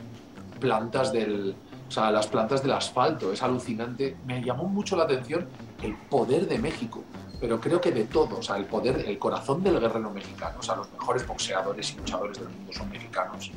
plantas 0.60 1.14
del, 1.14 1.56
o 1.88 1.92
sea, 1.92 2.10
las 2.10 2.26
plantas 2.26 2.64
del 2.64 2.72
asfalto. 2.72 3.32
Es 3.32 3.44
alucinante. 3.44 4.18
Me 4.26 4.42
llamó 4.42 4.64
mucho 4.64 4.96
la 4.96 5.04
atención 5.04 5.48
el 5.84 5.96
poder 5.96 6.48
de 6.48 6.58
México 6.58 7.04
pero 7.40 7.60
creo 7.60 7.80
que 7.80 7.92
de 7.92 8.06
todo, 8.06 8.40
o 8.40 8.42
sea, 8.42 8.58
el 8.58 8.66
poder, 8.66 9.06
el 9.08 9.18
corazón 9.18 9.64
del 9.64 9.80
guerrero 9.80 10.12
mexicano, 10.12 10.58
o 10.60 10.64
sea, 10.64 10.76
los 10.76 10.92
mejores 10.92 11.26
boxeadores 11.26 11.94
y 11.94 11.98
luchadores 11.98 12.38
del 12.38 12.50
mundo 12.50 12.74
son 12.74 12.90
mexicanos. 12.90 13.52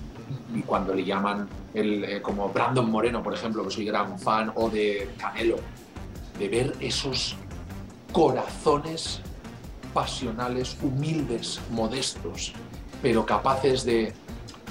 Y 0.54 0.60
cuando 0.62 0.94
le 0.94 1.04
llaman, 1.04 1.48
el, 1.74 2.04
eh, 2.04 2.22
como 2.22 2.48
Brandon 2.48 2.88
Moreno, 2.88 3.22
por 3.22 3.34
ejemplo, 3.34 3.64
que 3.64 3.70
soy 3.70 3.86
gran 3.86 4.18
fan, 4.18 4.52
o 4.54 4.70
de 4.70 5.10
Canelo, 5.18 5.56
de 6.38 6.48
ver 6.48 6.76
esos 6.80 7.36
corazones 8.12 9.20
pasionales, 9.92 10.76
humildes, 10.82 11.60
modestos, 11.70 12.52
pero 13.02 13.26
capaces 13.26 13.84
de, 13.84 14.12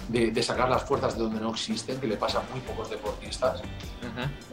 de, 0.08 0.44
sacar 0.44 0.70
las 0.70 0.84
fuerzas 0.84 1.16
de 1.16 1.24
donde 1.24 1.40
no 1.40 1.52
existen, 1.52 2.00
que 2.00 2.08
le 2.08 2.18
pasa 2.18 2.40
a 2.40 2.52
muy 2.52 2.62
pocos 2.62 2.90
deportistas. 2.90 3.62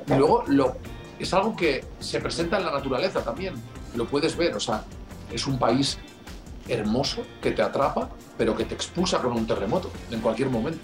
Y 0.06 0.14
luego 0.14 0.44
lo, 0.46 0.76
es 1.18 1.34
algo 1.34 1.56
que 1.56 1.84
se 2.00 2.20
presenta 2.20 2.58
en 2.58 2.64
la 2.64 2.72
naturaleza 2.72 3.22
también, 3.22 3.54
lo 3.94 4.06
puedes 4.06 4.36
ver, 4.36 4.54
o 4.54 4.60
sea, 4.60 4.84
es 5.32 5.46
un 5.46 5.58
país 5.58 5.98
hermoso 6.68 7.22
que 7.40 7.50
te 7.50 7.62
atrapa, 7.62 8.10
pero 8.36 8.56
que 8.56 8.64
te 8.64 8.74
expulsa 8.74 9.18
con 9.18 9.32
un 9.32 9.46
terremoto 9.46 9.90
en 10.10 10.20
cualquier 10.20 10.50
momento. 10.50 10.78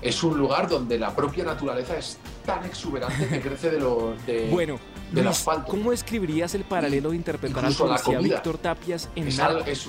Es 0.00 0.22
un 0.22 0.36
lugar 0.36 0.68
donde 0.68 0.98
la 0.98 1.14
propia 1.14 1.44
naturaleza 1.44 1.96
es 1.96 2.18
tan 2.44 2.64
exuberante 2.64 3.28
que 3.28 3.40
crece 3.40 3.70
de 3.70 3.80
lo 3.80 4.14
de, 4.26 4.48
bueno, 4.52 4.78
del 5.12 5.28
asfalto. 5.28 5.70
¿Cómo 5.70 5.92
escribirías 5.92 6.54
el 6.54 6.64
paralelo 6.64 7.10
de 7.10 7.16
interpretar 7.16 7.64
al 7.64 7.74
policía 7.74 8.18
Víctor 8.18 8.58
Tapias 8.58 9.08
en 9.14 9.28
es, 9.28 9.38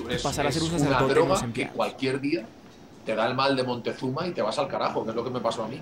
es, 0.08 0.22
pasar 0.22 0.46
a 0.46 0.52
ser 0.52 0.62
un 0.62 0.74
una 0.74 1.02
droga 1.02 1.52
que 1.52 1.68
cualquier 1.68 2.20
día 2.20 2.46
te 3.04 3.14
da 3.14 3.26
el 3.26 3.34
mal 3.34 3.56
de 3.56 3.64
Montezuma 3.64 4.26
y 4.26 4.32
te 4.32 4.40
vas 4.40 4.58
al 4.58 4.68
carajo, 4.68 5.04
que 5.04 5.10
es 5.10 5.16
lo 5.16 5.24
que 5.24 5.30
me 5.30 5.40
pasó 5.40 5.64
a 5.64 5.68
mí. 5.68 5.80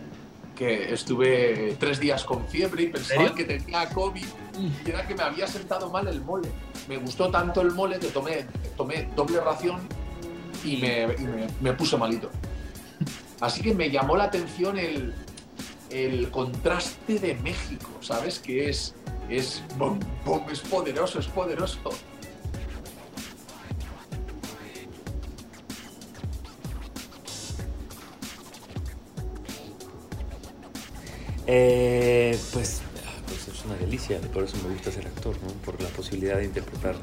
Que 0.57 0.93
estuve 0.93 1.77
tres 1.79 1.99
días 1.99 2.25
con 2.25 2.47
fiebre 2.47 2.85
y 2.85 2.87
pensaba 2.89 3.35
que 3.35 3.45
tenía 3.45 3.89
COVID 3.89 4.25
y 4.59 4.91
era 4.91 5.07
que 5.07 5.15
me 5.15 5.23
había 5.23 5.47
sentado 5.47 5.91
mal 5.91 6.07
el 6.09 6.21
mole. 6.21 6.49
Me 6.89 6.99
gustó 6.99 7.31
tanto 7.31 7.61
el 7.63 7.73
mole 7.73 7.99
que 7.99 8.09
tomé, 8.09 8.47
tomé 8.77 9.09
doble 9.17 9.41
ración 9.41 9.81
y 10.65 10.77
me, 10.77 11.09
me, 11.61 11.73
puse 11.73 11.97
malito. 11.97 12.31
Así 13.41 13.63
que 13.63 13.75
me 13.75 13.91
llamó 13.91 14.17
la 14.17 14.25
atención 14.25 14.79
el, 14.79 15.15
el 15.91 16.31
contraste 16.31 17.19
de 17.19 17.35
México, 17.37 17.91
¿sabes? 18.01 18.39
Que 18.39 18.69
es, 18.69 18.95
es, 19.29 19.63
es 20.51 20.61
poderoso, 20.61 21.19
es 21.19 21.27
poderoso. 21.27 21.79
Eh, 31.55 32.35
pues, 32.55 32.81
pues, 33.27 33.47
es 33.47 33.65
una 33.67 33.75
delicia, 33.75 34.19
por 34.33 34.45
eso 34.45 34.57
me 34.67 34.73
gusta 34.73 34.91
ser 34.91 35.07
actor, 35.07 35.37
¿no? 35.43 35.53
por 35.67 35.79
la 35.83 35.91
posibilidad 35.91 36.39
de 36.39 36.47
interpretar 36.47 36.95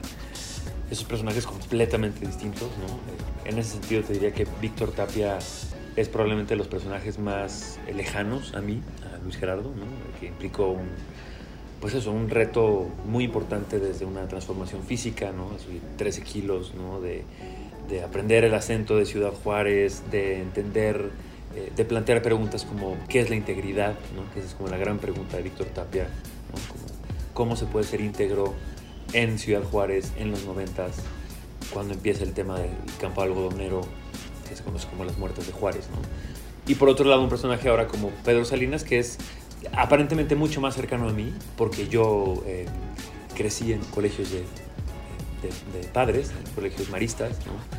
esos 0.89 1.05
personajes 1.05 1.45
completamente 1.45 2.25
distintos. 2.25 2.67
¿no? 2.79 3.47
En 3.47 3.59
ese 3.59 3.73
sentido 3.73 4.01
te 4.01 4.13
diría 4.13 4.33
que 4.33 4.47
Víctor 4.59 4.91
Tapia 4.91 5.37
es 5.95 6.09
probablemente 6.09 6.55
los 6.55 6.65
personajes 6.65 7.19
más 7.19 7.79
lejanos 7.93 8.55
a 8.55 8.61
mí, 8.61 8.81
a 9.13 9.23
Luis 9.23 9.37
Gerardo, 9.37 9.71
que 10.19 10.25
implicó 10.25 10.69
un, 10.69 10.87
pues 11.79 11.93
eso, 11.93 12.11
un 12.11 12.27
reto 12.27 12.87
muy 13.05 13.25
importante 13.25 13.79
desde 13.79 14.05
una 14.05 14.27
transformación 14.27 14.81
física, 14.81 15.31
¿no? 15.31 15.51
13 15.97 16.23
kilos, 16.23 16.73
¿no? 16.73 16.99
de, 17.01 17.23
de 17.87 18.01
aprender 18.01 18.45
el 18.45 18.55
acento 18.55 18.97
de 18.97 19.05
Ciudad 19.05 19.31
Juárez, 19.31 20.09
de 20.09 20.41
entender 20.41 21.11
eh, 21.55 21.71
de 21.75 21.85
plantear 21.85 22.21
preguntas 22.21 22.65
como 22.65 22.97
¿qué 23.07 23.21
es 23.21 23.29
la 23.29 23.35
integridad? 23.35 23.95
¿no? 24.15 24.31
Que 24.33 24.39
es 24.39 24.53
como 24.53 24.69
la 24.69 24.77
gran 24.77 24.99
pregunta 24.99 25.37
de 25.37 25.43
Víctor 25.43 25.67
Tapia, 25.67 26.07
¿cómo 27.33 27.55
se 27.55 27.65
puede 27.65 27.85
ser 27.85 28.01
íntegro 28.01 28.53
en 29.13 29.39
Ciudad 29.39 29.63
Juárez 29.63 30.11
en 30.17 30.31
los 30.31 30.45
noventas 30.45 30.97
cuando 31.73 31.93
empieza 31.93 32.23
el 32.23 32.33
tema 32.33 32.59
del 32.59 32.71
campo 32.99 33.21
algodonero 33.21 33.81
que 34.47 34.55
se 34.55 34.63
conoce 34.63 34.87
como 34.87 35.05
las 35.05 35.17
muertes 35.17 35.47
de 35.47 35.53
Juárez? 35.53 35.87
¿no? 35.89 35.97
Y 36.71 36.75
por 36.75 36.89
otro 36.89 37.09
lado 37.09 37.21
un 37.21 37.29
personaje 37.29 37.67
ahora 37.69 37.87
como 37.87 38.09
Pedro 38.23 38.45
Salinas 38.45 38.83
que 38.83 38.99
es 38.99 39.17
aparentemente 39.73 40.35
mucho 40.35 40.61
más 40.61 40.75
cercano 40.75 41.09
a 41.09 41.13
mí 41.13 41.33
porque 41.57 41.87
yo 41.87 42.43
eh, 42.45 42.65
crecí 43.35 43.73
en 43.73 43.79
colegios 43.85 44.31
de, 44.31 44.43
de, 45.41 45.87
padres, 45.87 46.31
colegios 46.53 46.89
maristas, 46.89 47.31
¿no? 47.45 47.78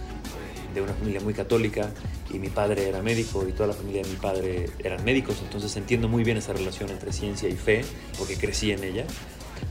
De 0.75 0.81
una 0.81 0.93
familia 0.95 1.21
muy 1.21 1.35
católica 1.35 1.91
y 2.33 2.39
mi 2.39 2.49
padre 2.49 2.89
era 2.89 3.03
médico 3.03 3.47
y 3.49 3.53
toda 3.53 3.69
la 3.69 3.75
familia 3.75 4.03
de 4.03 4.09
mi 4.09 4.17
padre 4.17 4.71
eran 4.79 5.05
médicos, 5.05 5.41
entonces 5.43 5.77
entiendo 5.77 6.09
muy 6.09 6.25
bien 6.25 6.37
esa 6.37 6.53
relación 6.53 6.91
entre 6.91 7.13
ciencia 7.13 7.49
y 7.49 7.57
fe 7.57 7.83
porque 8.19 8.37
crecí 8.37 8.73
en 8.73 8.85
ella. 8.85 9.05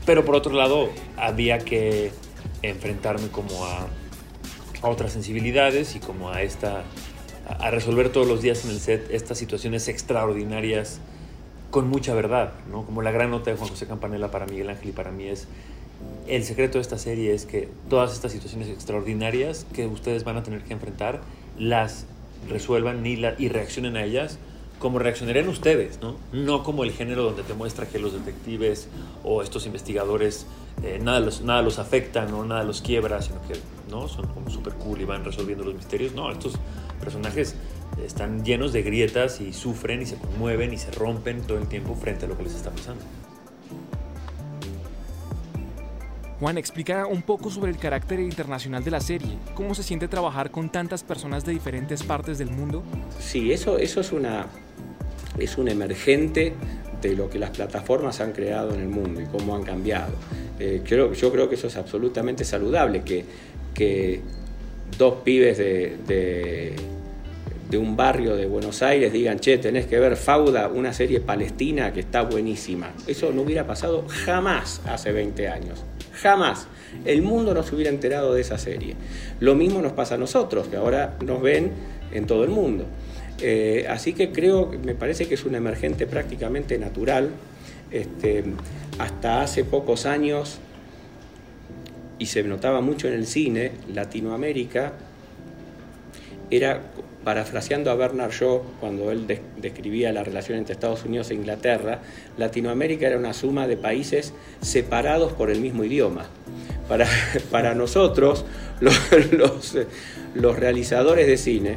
Pero 0.06 0.24
por 0.24 0.34
otro 0.34 0.52
lado, 0.52 0.90
había 1.16 1.58
que 1.58 2.12
enfrentarme 2.62 3.28
como 3.28 3.64
a, 3.64 3.86
a 4.82 4.88
otras 4.88 5.12
sensibilidades 5.12 5.96
y 5.96 6.00
como 6.00 6.30
a 6.30 6.42
esta 6.42 6.84
a 7.58 7.70
resolver 7.70 8.10
todos 8.12 8.28
los 8.28 8.42
días 8.42 8.64
en 8.64 8.70
el 8.70 8.80
set 8.80 9.08
estas 9.10 9.36
situaciones 9.38 9.88
extraordinarias 9.88 11.00
con 11.70 11.88
mucha 11.88 12.14
verdad, 12.14 12.52
¿no? 12.70 12.84
Como 12.84 13.02
la 13.02 13.10
gran 13.10 13.30
nota 13.30 13.50
de 13.50 13.56
Juan 13.56 13.70
José 13.70 13.86
Campanella 13.86 14.30
para 14.30 14.46
Miguel 14.46 14.70
Ángel 14.70 14.90
y 14.90 14.92
para 14.92 15.10
mí 15.10 15.26
es 15.26 15.46
el 16.26 16.44
secreto 16.44 16.78
de 16.78 16.82
esta 16.82 16.98
serie 16.98 17.34
es 17.34 17.46
que 17.46 17.68
todas 17.88 18.12
estas 18.12 18.32
situaciones 18.32 18.68
extraordinarias 18.68 19.66
que 19.72 19.86
ustedes 19.86 20.24
van 20.24 20.36
a 20.36 20.42
tener 20.42 20.62
que 20.62 20.72
enfrentar 20.72 21.20
las 21.58 22.06
resuelvan 22.48 23.04
y, 23.04 23.18
y 23.38 23.48
reaccionen 23.48 23.96
a 23.96 24.04
ellas 24.04 24.38
como 24.78 24.98
reaccionarían 24.98 25.46
ustedes, 25.48 26.00
¿no? 26.00 26.16
No 26.32 26.62
como 26.62 26.84
el 26.84 26.92
género 26.92 27.22
donde 27.22 27.42
te 27.42 27.52
muestra 27.52 27.86
que 27.86 27.98
los 27.98 28.14
detectives 28.14 28.88
o 29.22 29.42
estos 29.42 29.66
investigadores 29.66 30.46
eh, 30.82 30.98
nada, 31.02 31.20
los, 31.20 31.42
nada 31.42 31.60
los 31.60 31.78
afecta, 31.78 32.24
¿no? 32.24 32.44
nada 32.44 32.64
los 32.64 32.80
quiebra, 32.80 33.20
sino 33.20 33.36
que 33.46 33.54
¿no? 33.90 34.08
son 34.08 34.26
como 34.28 34.48
súper 34.48 34.72
cool 34.74 35.00
y 35.02 35.04
van 35.04 35.24
resolviendo 35.24 35.64
los 35.64 35.74
misterios. 35.74 36.14
No, 36.14 36.30
estos 36.32 36.54
personajes 36.98 37.54
están 38.02 38.44
llenos 38.44 38.72
de 38.72 38.82
grietas 38.82 39.40
y 39.42 39.52
sufren 39.52 40.00
y 40.00 40.06
se 40.06 40.16
conmueven 40.16 40.72
y 40.72 40.78
se 40.78 40.90
rompen 40.92 41.42
todo 41.42 41.58
el 41.58 41.66
tiempo 41.66 41.94
frente 41.94 42.24
a 42.24 42.28
lo 42.28 42.36
que 42.36 42.44
les 42.44 42.54
está 42.54 42.70
pasando. 42.70 43.02
Juan, 46.40 46.56
explica 46.56 47.06
un 47.06 47.20
poco 47.20 47.50
sobre 47.50 47.70
el 47.70 47.76
carácter 47.76 48.18
internacional 48.18 48.82
de 48.82 48.90
la 48.90 49.00
serie. 49.00 49.36
¿Cómo 49.54 49.74
se 49.74 49.82
siente 49.82 50.08
trabajar 50.08 50.50
con 50.50 50.72
tantas 50.72 51.02
personas 51.02 51.44
de 51.44 51.52
diferentes 51.52 52.02
partes 52.02 52.38
del 52.38 52.50
mundo? 52.50 52.82
Sí, 53.18 53.52
eso, 53.52 53.76
eso 53.76 54.00
es, 54.00 54.10
una, 54.10 54.46
es 55.38 55.58
un 55.58 55.68
emergente 55.68 56.54
de 57.02 57.14
lo 57.14 57.28
que 57.28 57.38
las 57.38 57.50
plataformas 57.50 58.22
han 58.22 58.32
creado 58.32 58.74
en 58.74 58.80
el 58.80 58.88
mundo 58.88 59.20
y 59.20 59.26
cómo 59.26 59.54
han 59.54 59.64
cambiado. 59.64 60.14
Eh, 60.58 60.82
yo 60.82 61.30
creo 61.30 61.46
que 61.50 61.56
eso 61.56 61.66
es 61.66 61.76
absolutamente 61.76 62.42
saludable, 62.46 63.02
que, 63.02 63.22
que 63.74 64.22
dos 64.96 65.16
pibes 65.22 65.58
de, 65.58 65.98
de, 66.06 66.74
de, 67.68 67.78
un 67.78 67.96
barrio 67.96 68.34
de 68.34 68.46
Buenos 68.46 68.82
Aires 68.82 69.12
digan, 69.12 69.40
che, 69.40 69.58
tenés 69.58 69.84
que 69.84 69.98
ver 69.98 70.16
Fauda, 70.16 70.68
una 70.68 70.94
serie 70.94 71.20
palestina 71.20 71.92
que 71.92 72.00
está 72.00 72.22
buenísima. 72.22 72.92
Eso 73.06 73.30
no 73.30 73.42
hubiera 73.42 73.66
pasado 73.66 74.06
jamás 74.08 74.80
hace 74.86 75.12
20 75.12 75.46
años. 75.46 75.84
Jamás. 76.20 76.66
El 77.04 77.22
mundo 77.22 77.54
no 77.54 77.62
se 77.62 77.74
hubiera 77.74 77.90
enterado 77.90 78.34
de 78.34 78.40
esa 78.40 78.58
serie. 78.58 78.94
Lo 79.40 79.54
mismo 79.54 79.80
nos 79.80 79.92
pasa 79.92 80.16
a 80.16 80.18
nosotros, 80.18 80.68
que 80.68 80.76
ahora 80.76 81.16
nos 81.24 81.40
ven 81.40 81.72
en 82.12 82.26
todo 82.26 82.44
el 82.44 82.50
mundo. 82.50 82.84
Eh, 83.40 83.86
así 83.88 84.12
que 84.12 84.32
creo, 84.32 84.70
me 84.84 84.94
parece 84.94 85.26
que 85.26 85.34
es 85.34 85.44
un 85.44 85.54
emergente 85.54 86.06
prácticamente 86.06 86.78
natural. 86.78 87.30
Este, 87.90 88.44
hasta 88.98 89.42
hace 89.42 89.64
pocos 89.64 90.06
años, 90.06 90.58
y 92.18 92.26
se 92.26 92.42
notaba 92.42 92.82
mucho 92.82 93.08
en 93.08 93.14
el 93.14 93.26
cine, 93.26 93.72
Latinoamérica 93.92 94.92
era 96.50 96.82
parafraseando 97.24 97.90
a 97.90 97.94
Bernard 97.94 98.32
Shaw 98.32 98.62
cuando 98.80 99.10
él 99.10 99.26
describía 99.60 100.12
la 100.12 100.24
relación 100.24 100.58
entre 100.58 100.72
Estados 100.72 101.04
Unidos 101.04 101.30
e 101.30 101.34
Inglaterra, 101.34 102.00
Latinoamérica 102.38 103.06
era 103.06 103.18
una 103.18 103.32
suma 103.32 103.66
de 103.66 103.76
países 103.76 104.32
separados 104.60 105.32
por 105.32 105.50
el 105.50 105.60
mismo 105.60 105.84
idioma. 105.84 106.26
Para, 106.88 107.06
para 107.50 107.74
nosotros, 107.74 108.44
los, 108.80 109.76
los, 110.34 110.58
realizadores 110.58 111.26
de 111.26 111.36
cine, 111.36 111.76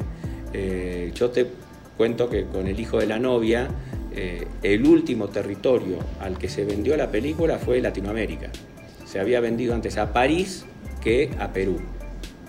eh, 0.53 1.11
yo 1.13 1.29
te 1.29 1.47
cuento 1.97 2.29
que 2.29 2.45
con 2.45 2.67
El 2.67 2.79
hijo 2.79 2.99
de 2.99 3.07
la 3.07 3.19
novia, 3.19 3.67
eh, 4.15 4.47
el 4.63 4.85
último 4.85 5.27
territorio 5.27 5.97
al 6.21 6.37
que 6.37 6.47
se 6.47 6.63
vendió 6.63 6.95
la 6.95 7.11
película 7.11 7.57
fue 7.57 7.81
Latinoamérica. 7.81 8.49
Se 9.05 9.19
había 9.19 9.39
vendido 9.41 9.75
antes 9.75 9.97
a 9.97 10.13
París 10.13 10.65
que 11.01 11.29
a 11.39 11.51
Perú, 11.51 11.79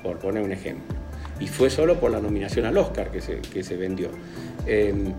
por 0.03 0.19
poner 0.19 0.43
un 0.43 0.53
ejemplo 0.53 1.04
y 1.41 1.49
fue 1.49 1.71
solo 1.71 1.99
por 1.99 2.11
la 2.11 2.21
nominación 2.21 2.67
al 2.67 2.77
Oscar 2.79 3.11
que 3.11 3.21
se, 3.21 3.39
que 3.41 3.63
se 3.63 3.77
vendió. 3.77 4.09
Em, 4.67 5.13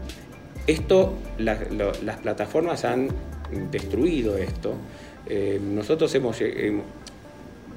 esto, 0.67 1.15
las 1.38 2.17
plataformas 2.17 2.86
han 2.86 3.10
destruido 3.71 4.38
esto. 4.38 4.75
Em, 5.28 5.75
nosotros 5.75 6.13
hemos, 6.15 6.39
em, 6.41 6.82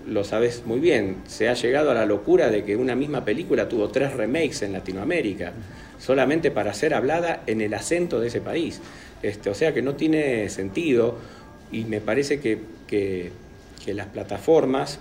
lo 0.07 0.25
sabes 0.25 0.63
muy 0.65 0.81
bien, 0.81 1.17
se 1.27 1.49
ha 1.49 1.55
llegado 1.55 1.91
a 1.91 1.95
la 1.95 2.07
locura 2.07 2.49
de 2.49 2.65
que 2.65 2.77
una 2.77 2.95
misma 2.95 3.25
película 3.25 3.69
tuvo 3.69 3.89
tres 3.89 4.15
remakes 4.15 4.63
en 4.63 4.73
Latinoamérica, 4.73 5.53
solamente 5.99 6.51
para 6.51 6.73
ser 6.73 6.95
hablada 6.95 7.43
en 7.47 7.61
el 7.61 7.75
acento 7.75 8.21
de 8.21 8.29
ese 8.29 8.41
país. 8.41 8.81
Este, 9.23 9.51
o 9.51 9.55
sea 9.55 9.75
que 9.75 9.83
no 9.83 9.95
tiene 9.95 10.49
sentido 10.49 11.19
y 11.73 11.85
me 11.85 12.01
parece 12.01 12.41
que, 12.41 12.61
que 12.87 13.33
las 13.93 14.07
plataformas 14.07 15.01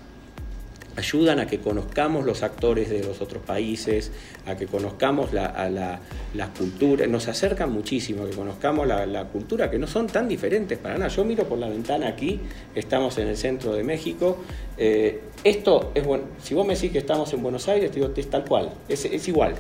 ayudan 0.98 1.40
a 1.40 1.46
que 1.46 1.60
conozcamos 1.60 2.26
los 2.26 2.42
actores 2.42 2.90
de 2.90 3.04
los 3.04 3.22
otros 3.22 3.44
países, 3.44 4.12
a 4.48 4.58
que 4.58 4.66
conozcamos 4.66 5.32
la, 5.32 6.00
las 6.34 6.50
culturas, 6.50 7.08
nos 7.08 7.28
acercan 7.28 7.72
muchísimo, 7.72 8.24
a 8.24 8.30
que 8.30 8.36
conozcamos 8.36 8.88
la, 8.88 9.26
cultura, 9.32 9.70
que 9.70 9.78
no 9.78 9.86
son 9.86 10.08
tan 10.08 10.28
diferentes 10.28 10.78
para 10.80 10.98
nada. 10.98 11.10
Yo 11.10 11.24
miro 11.24 11.44
por 11.46 11.60
la 11.60 11.70
ventana 11.70 12.08
aquí, 12.08 12.40
estamos 12.74 13.18
en 13.20 13.28
el 13.28 13.38
centro 13.38 13.74
de 13.74 13.84
México, 13.84 14.38
eh, 14.78 15.22
esto 15.44 15.92
es 15.94 16.04
bueno, 16.04 16.24
si 16.42 16.56
vos 16.56 16.66
me 16.66 16.74
decís 16.74 16.92
que 16.92 17.00
estamos 17.00 17.32
en 17.32 17.44
Buenos 17.44 17.68
Aires, 17.68 17.94
digo, 17.94 18.12
es 18.16 18.30
tal 18.30 18.44
cual, 18.44 18.72
es, 18.90 19.06
es 19.06 19.28
igual, 19.28 19.54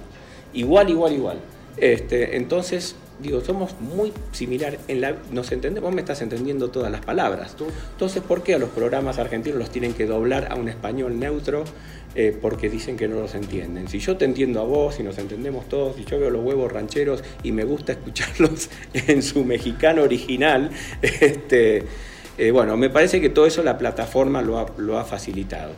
igual, 0.54 0.89
igual, 0.89 1.13
igual. 1.13 1.38
Este, 1.78 2.36
entonces, 2.36 2.95
digo, 3.20 3.42
somos 3.42 3.80
muy 3.80 4.14
similares, 4.32 4.80
en 4.88 5.02
la, 5.02 5.16
nos 5.32 5.52
entendemos, 5.52 5.94
me 5.94 6.02
estás 6.02 6.22
entendiendo 6.22 6.70
todas 6.70 6.92
las 6.92 7.02
palabras. 7.02 7.56
Entonces, 7.92 8.22
¿por 8.22 8.44
qué 8.44 8.56
a 8.56 8.60
los 8.60 8.70
programas 8.70 9.20
argentinos 9.20 9.60
los 9.60 9.70
tienen 9.70 9.94
que 9.94 10.06
doblar 10.06 10.52
a 10.52 10.56
un 10.56 10.70
español 10.70 11.20
neutro? 11.20 11.64
Eh, 12.16 12.36
porque 12.42 12.68
dicen 12.68 12.98
que 12.98 13.08
no 13.08 13.20
los 13.20 13.36
entienden. 13.36 13.88
Si 13.88 14.00
yo 14.00 14.18
te 14.18 14.26
entiendo 14.26 14.60
a 14.60 14.64
vos 14.64 15.00
y 15.00 15.04
nos 15.04 15.20
entendemos 15.20 15.70
todos, 15.70 16.00
y 16.00 16.06
yo 16.06 16.20
veo 16.20 16.32
los 16.32 16.44
huevos 16.44 16.72
rancheros 16.72 17.24
y 17.44 17.52
me 17.52 17.64
gusta 17.64 17.92
escucharlos 17.98 18.70
en 18.94 19.22
su 19.22 19.44
mexicano 19.44 20.02
original, 20.02 20.72
este, 21.02 21.84
eh, 22.40 22.52
bueno, 22.52 22.76
me 22.76 22.90
parece 22.90 23.22
que 23.22 23.30
todo 23.30 23.46
eso 23.46 23.62
la 23.62 23.78
plataforma 23.78 24.42
lo 24.42 24.58
ha, 24.58 24.66
lo 24.78 24.98
ha 24.98 25.04
facilitado. 25.04 25.74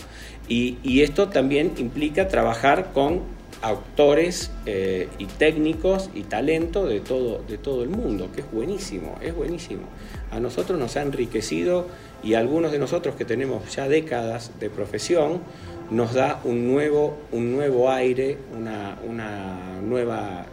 Y, 0.47 0.77
y 0.81 1.01
esto 1.01 1.27
también 1.27 1.73
implica 1.77 2.29
trabajar 2.29 2.91
con 2.93 3.38
autores 3.61 4.51
eh, 4.65 5.09
y 5.17 5.25
técnicos 5.25 6.09
y 6.13 6.23
talento 6.23 6.85
de 6.85 6.99
todo, 7.01 7.43
de 7.47 7.57
todo 7.57 7.83
el 7.83 7.89
mundo, 7.89 8.29
que 8.33 8.41
es 8.41 8.51
buenísimo, 8.51 9.17
es 9.21 9.35
buenísimo. 9.35 9.83
A 10.31 10.39
nosotros 10.39 10.79
nos 10.79 10.95
ha 10.95 11.01
enriquecido 11.01 11.87
y 12.23 12.33
a 12.33 12.39
algunos 12.39 12.71
de 12.71 12.79
nosotros 12.79 13.15
que 13.15 13.25
tenemos 13.25 13.75
ya 13.75 13.87
décadas 13.87 14.51
de 14.59 14.69
profesión, 14.69 15.41
nos 15.89 16.13
da 16.13 16.39
un 16.43 16.67
nuevo, 16.67 17.17
un 17.31 17.51
nuevo 17.51 17.89
aire, 17.89 18.37
una, 18.55 18.97
una 19.07 19.81
nueva 19.81 20.45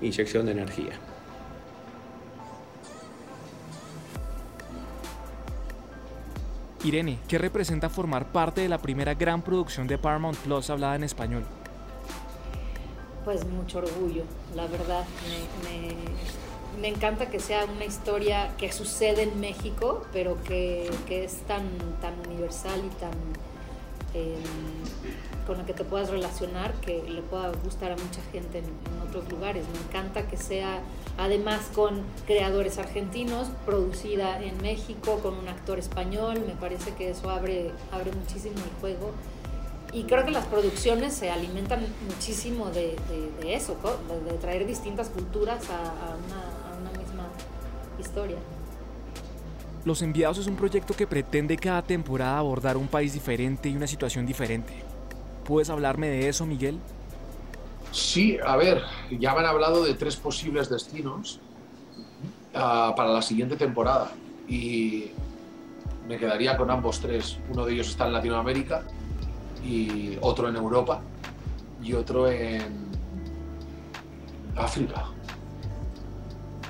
inyección 0.00 0.46
de 0.46 0.52
energía. 0.52 0.92
Irene, 6.84 7.18
¿qué 7.26 7.38
representa 7.38 7.88
formar 7.88 8.30
parte 8.30 8.60
de 8.60 8.68
la 8.68 8.78
primera 8.78 9.14
gran 9.14 9.42
producción 9.42 9.88
de 9.88 9.98
Paramount 9.98 10.38
Plus 10.38 10.70
hablada 10.70 10.94
en 10.94 11.02
español? 11.02 11.44
Pues 13.26 13.44
mucho 13.44 13.78
orgullo, 13.78 14.22
la 14.54 14.68
verdad. 14.68 15.04
Me, 16.80 16.88
encanta 16.88 17.28
que 17.28 17.40
sea 17.40 17.64
una 17.64 17.84
historia 17.84 18.54
que 18.56 18.70
sucede 18.70 19.24
en 19.24 19.40
México, 19.40 20.06
pero 20.12 20.40
que, 20.44 20.88
es 21.10 21.38
tan, 21.48 21.64
tan 22.00 22.14
universal 22.28 22.80
y 22.84 23.00
tan 23.00 23.12
em, 24.14 25.44
con 25.44 25.58
la 25.58 25.66
que 25.66 25.72
te 25.72 25.82
puedas 25.82 26.08
relacionar, 26.10 26.72
que 26.74 27.02
le 27.02 27.20
pueda 27.20 27.50
gustar 27.64 27.90
a 27.90 27.96
mucha 27.96 28.22
gente 28.30 28.58
en, 28.58 28.66
otros 29.08 29.28
lugares. 29.28 29.64
Me 29.72 29.80
encanta 29.88 30.28
que 30.28 30.36
sea 30.36 30.80
además 31.18 31.68
con 31.74 32.02
creadores 32.26 32.78
argentinos, 32.78 33.48
producida 33.64 34.40
en 34.40 34.56
México, 34.62 35.18
con 35.20 35.34
un 35.34 35.48
actor 35.48 35.80
español. 35.80 36.44
Me 36.46 36.54
parece 36.54 36.94
que 36.94 37.10
eso 37.10 37.28
abre, 37.30 37.72
abre 37.90 38.12
muchísimo 38.12 38.54
el 38.56 38.80
juego 38.80 39.10
y 39.92 40.04
creo 40.04 40.24
que 40.24 40.30
las 40.30 40.46
producciones 40.46 41.14
se 41.14 41.30
alimentan 41.30 41.80
muchísimo 42.08 42.70
de, 42.70 42.96
eso, 43.46 43.76
de, 44.28 44.32
traer 44.38 44.66
distintas 44.66 45.08
culturas 45.08 45.64
a, 45.70 46.16
una, 46.82 46.98
misma 46.98 47.28
historia. 47.98 48.36
Los 49.84 50.02
Enviados 50.02 50.38
es 50.38 50.46
un 50.48 50.56
proyecto 50.56 50.94
que 50.94 51.06
pretende 51.06 51.56
cada 51.56 51.82
temporada 51.82 52.38
abordar 52.38 52.76
un 52.76 52.88
país 52.88 53.12
diferente 53.12 53.68
y 53.68 53.76
una 53.76 53.86
situación 53.86 54.26
diferente. 54.26 54.74
¿Puedes 55.44 55.70
hablarme 55.70 56.08
de 56.08 56.28
eso, 56.28 56.44
Miguel? 56.44 56.78
Sí, 57.92 58.36
a 58.44 58.56
ver, 58.56 58.82
ya 59.10 59.32
me 59.32 59.40
han 59.40 59.46
hablado 59.46 59.84
de 59.84 59.94
tres 59.94 60.16
posibles 60.16 60.68
destinos 60.68 61.40
ah, 62.54 62.92
para 62.96 63.10
la 63.10 63.22
siguiente 63.22 63.56
temporada 63.56 64.10
y 64.48 65.12
me 66.08 66.18
quedaría 66.18 66.56
con 66.56 66.70
ambos 66.70 67.00
tres. 67.00 67.38
Uno 67.48 67.64
de 67.64 67.74
ellos 67.74 67.88
está 67.88 68.06
en 68.06 68.12
Latinoamérica 68.12 68.84
y 69.66 70.18
otro 70.20 70.48
en 70.48 70.56
Europa 70.56 71.00
y 71.82 71.92
otro 71.92 72.30
en 72.30 72.86
África. 74.56 75.06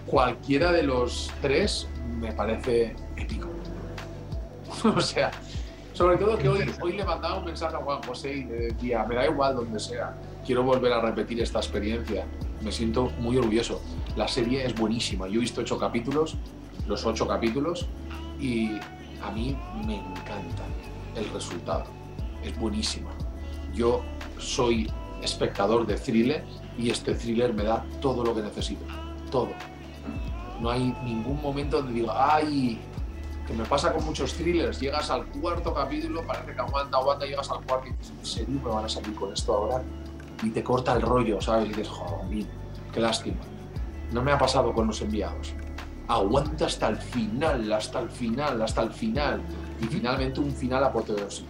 Cualquiera 0.06 0.72
de 0.72 0.82
los 0.82 1.30
tres 1.42 1.88
me 2.18 2.32
parece 2.32 2.94
épico. 3.16 3.48
o 4.96 5.00
sea, 5.00 5.30
sobre 5.92 6.16
todo 6.16 6.38
que 6.38 6.48
hoy, 6.48 6.70
hoy 6.80 6.92
le 6.92 7.04
mandaba 7.04 7.38
un 7.38 7.44
mensaje 7.44 7.76
a 7.76 7.78
Juan 7.78 8.02
José 8.02 8.32
y 8.34 8.44
le 8.44 8.54
decía, 8.68 9.04
me 9.04 9.16
da 9.16 9.26
igual 9.26 9.56
donde 9.56 9.78
sea, 9.78 10.16
quiero 10.44 10.62
volver 10.62 10.92
a 10.92 11.00
repetir 11.00 11.40
esta 11.40 11.58
experiencia. 11.58 12.24
Me 12.62 12.72
siento 12.72 13.10
muy 13.18 13.36
orgulloso. 13.36 13.82
La 14.16 14.26
serie 14.26 14.64
es 14.64 14.74
buenísima. 14.74 15.28
Yo 15.28 15.34
he 15.34 15.40
visto 15.40 15.60
ocho 15.60 15.78
capítulos, 15.78 16.36
los 16.86 17.04
ocho 17.04 17.28
capítulos, 17.28 17.86
y 18.40 18.78
a 19.22 19.30
mí 19.30 19.56
me 19.86 19.96
encanta 19.96 20.64
el 21.14 21.28
resultado 21.30 22.05
es 22.42 22.58
buenísima. 22.58 23.10
Yo 23.74 24.02
soy 24.38 24.90
espectador 25.22 25.86
de 25.86 25.96
thriller 25.96 26.44
y 26.78 26.90
este 26.90 27.14
thriller 27.14 27.52
me 27.54 27.64
da 27.64 27.84
todo 28.00 28.24
lo 28.24 28.34
que 28.34 28.42
necesito, 28.42 28.84
todo. 29.30 29.48
No 30.60 30.70
hay 30.70 30.94
ningún 31.04 31.40
momento 31.42 31.78
donde 31.78 31.92
digo, 31.92 32.12
ay, 32.14 32.80
que 33.46 33.52
me 33.52 33.64
pasa 33.64 33.92
con 33.92 34.04
muchos 34.04 34.34
thrillers, 34.34 34.80
llegas 34.80 35.10
al 35.10 35.26
cuarto 35.26 35.72
capítulo, 35.72 36.26
parece 36.26 36.54
que 36.54 36.60
aguanta, 36.60 36.98
aguanta, 36.98 37.26
llegas 37.26 37.50
al 37.50 37.64
cuarto 37.64 37.86
y 37.86 37.90
dices, 37.90 38.12
¿en 38.18 38.26
serio 38.26 38.60
me 38.64 38.70
van 38.70 38.84
a 38.84 38.88
salir 38.88 39.14
con 39.14 39.32
esto 39.32 39.54
ahora? 39.54 39.82
Y 40.42 40.50
te 40.50 40.62
corta 40.62 40.94
el 40.94 41.02
rollo, 41.02 41.40
¿sabes? 41.40 41.66
Y 41.66 41.68
dices, 41.68 41.88
joder, 41.88 42.46
qué 42.92 43.00
lástima. 43.00 43.38
No 44.12 44.22
me 44.22 44.32
ha 44.32 44.38
pasado 44.38 44.72
con 44.72 44.86
los 44.86 45.00
enviados. 45.00 45.54
Aguanta 46.08 46.66
hasta 46.66 46.88
el 46.88 46.96
final, 46.96 47.72
hasta 47.72 48.00
el 48.00 48.10
final, 48.10 48.62
hasta 48.62 48.82
el 48.82 48.92
final. 48.92 49.42
Y 49.80 49.86
finalmente 49.86 50.40
un 50.40 50.52
final 50.52 50.84
apoteósico. 50.84 51.48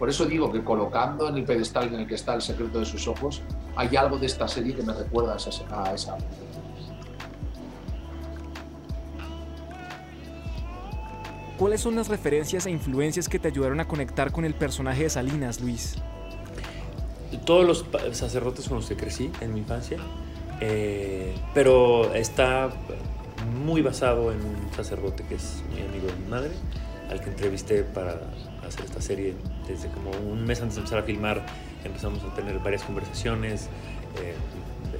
Por 0.00 0.08
eso 0.08 0.24
digo 0.24 0.50
que 0.50 0.64
colocando 0.64 1.28
en 1.28 1.36
el 1.36 1.44
pedestal 1.44 1.88
en 1.88 2.00
el 2.00 2.06
que 2.06 2.14
está 2.14 2.32
el 2.32 2.40
secreto 2.40 2.78
de 2.78 2.86
sus 2.86 3.06
ojos, 3.06 3.42
hay 3.76 3.94
algo 3.96 4.16
de 4.16 4.24
esta 4.24 4.48
serie 4.48 4.74
que 4.74 4.82
me 4.82 4.94
recuerda 4.94 5.34
a 5.34 5.92
esa. 5.92 6.16
¿Cuáles 11.58 11.82
son 11.82 11.96
las 11.96 12.08
referencias 12.08 12.64
e 12.64 12.70
influencias 12.70 13.28
que 13.28 13.38
te 13.38 13.48
ayudaron 13.48 13.78
a 13.78 13.86
conectar 13.86 14.32
con 14.32 14.46
el 14.46 14.54
personaje 14.54 15.02
de 15.02 15.10
Salinas, 15.10 15.60
Luis? 15.60 15.96
Todos 17.44 17.66
los 17.66 18.16
sacerdotes 18.16 18.70
con 18.70 18.78
los 18.78 18.88
que 18.88 18.96
crecí 18.96 19.30
en 19.42 19.52
mi 19.52 19.60
infancia, 19.60 19.98
eh, 20.62 21.34
pero 21.52 22.14
está 22.14 22.70
muy 23.62 23.82
basado 23.82 24.32
en 24.32 24.38
un 24.38 24.72
sacerdote 24.74 25.24
que 25.24 25.34
es 25.34 25.62
muy 25.70 25.82
amigo 25.82 26.06
de 26.06 26.14
mi 26.14 26.26
madre, 26.26 26.52
al 27.10 27.20
que 27.20 27.28
entrevisté 27.28 27.82
para 27.82 28.18
hacer 28.70 28.86
esta 28.86 29.00
serie. 29.00 29.34
Desde 29.68 29.88
como 29.88 30.10
un 30.10 30.44
mes 30.44 30.60
antes 30.60 30.76
de 30.76 30.80
empezar 30.80 31.00
a 31.00 31.02
filmar 31.02 31.46
empezamos 31.84 32.22
a 32.24 32.34
tener 32.34 32.58
varias 32.58 32.82
conversaciones, 32.82 33.68
eh, 34.22 34.34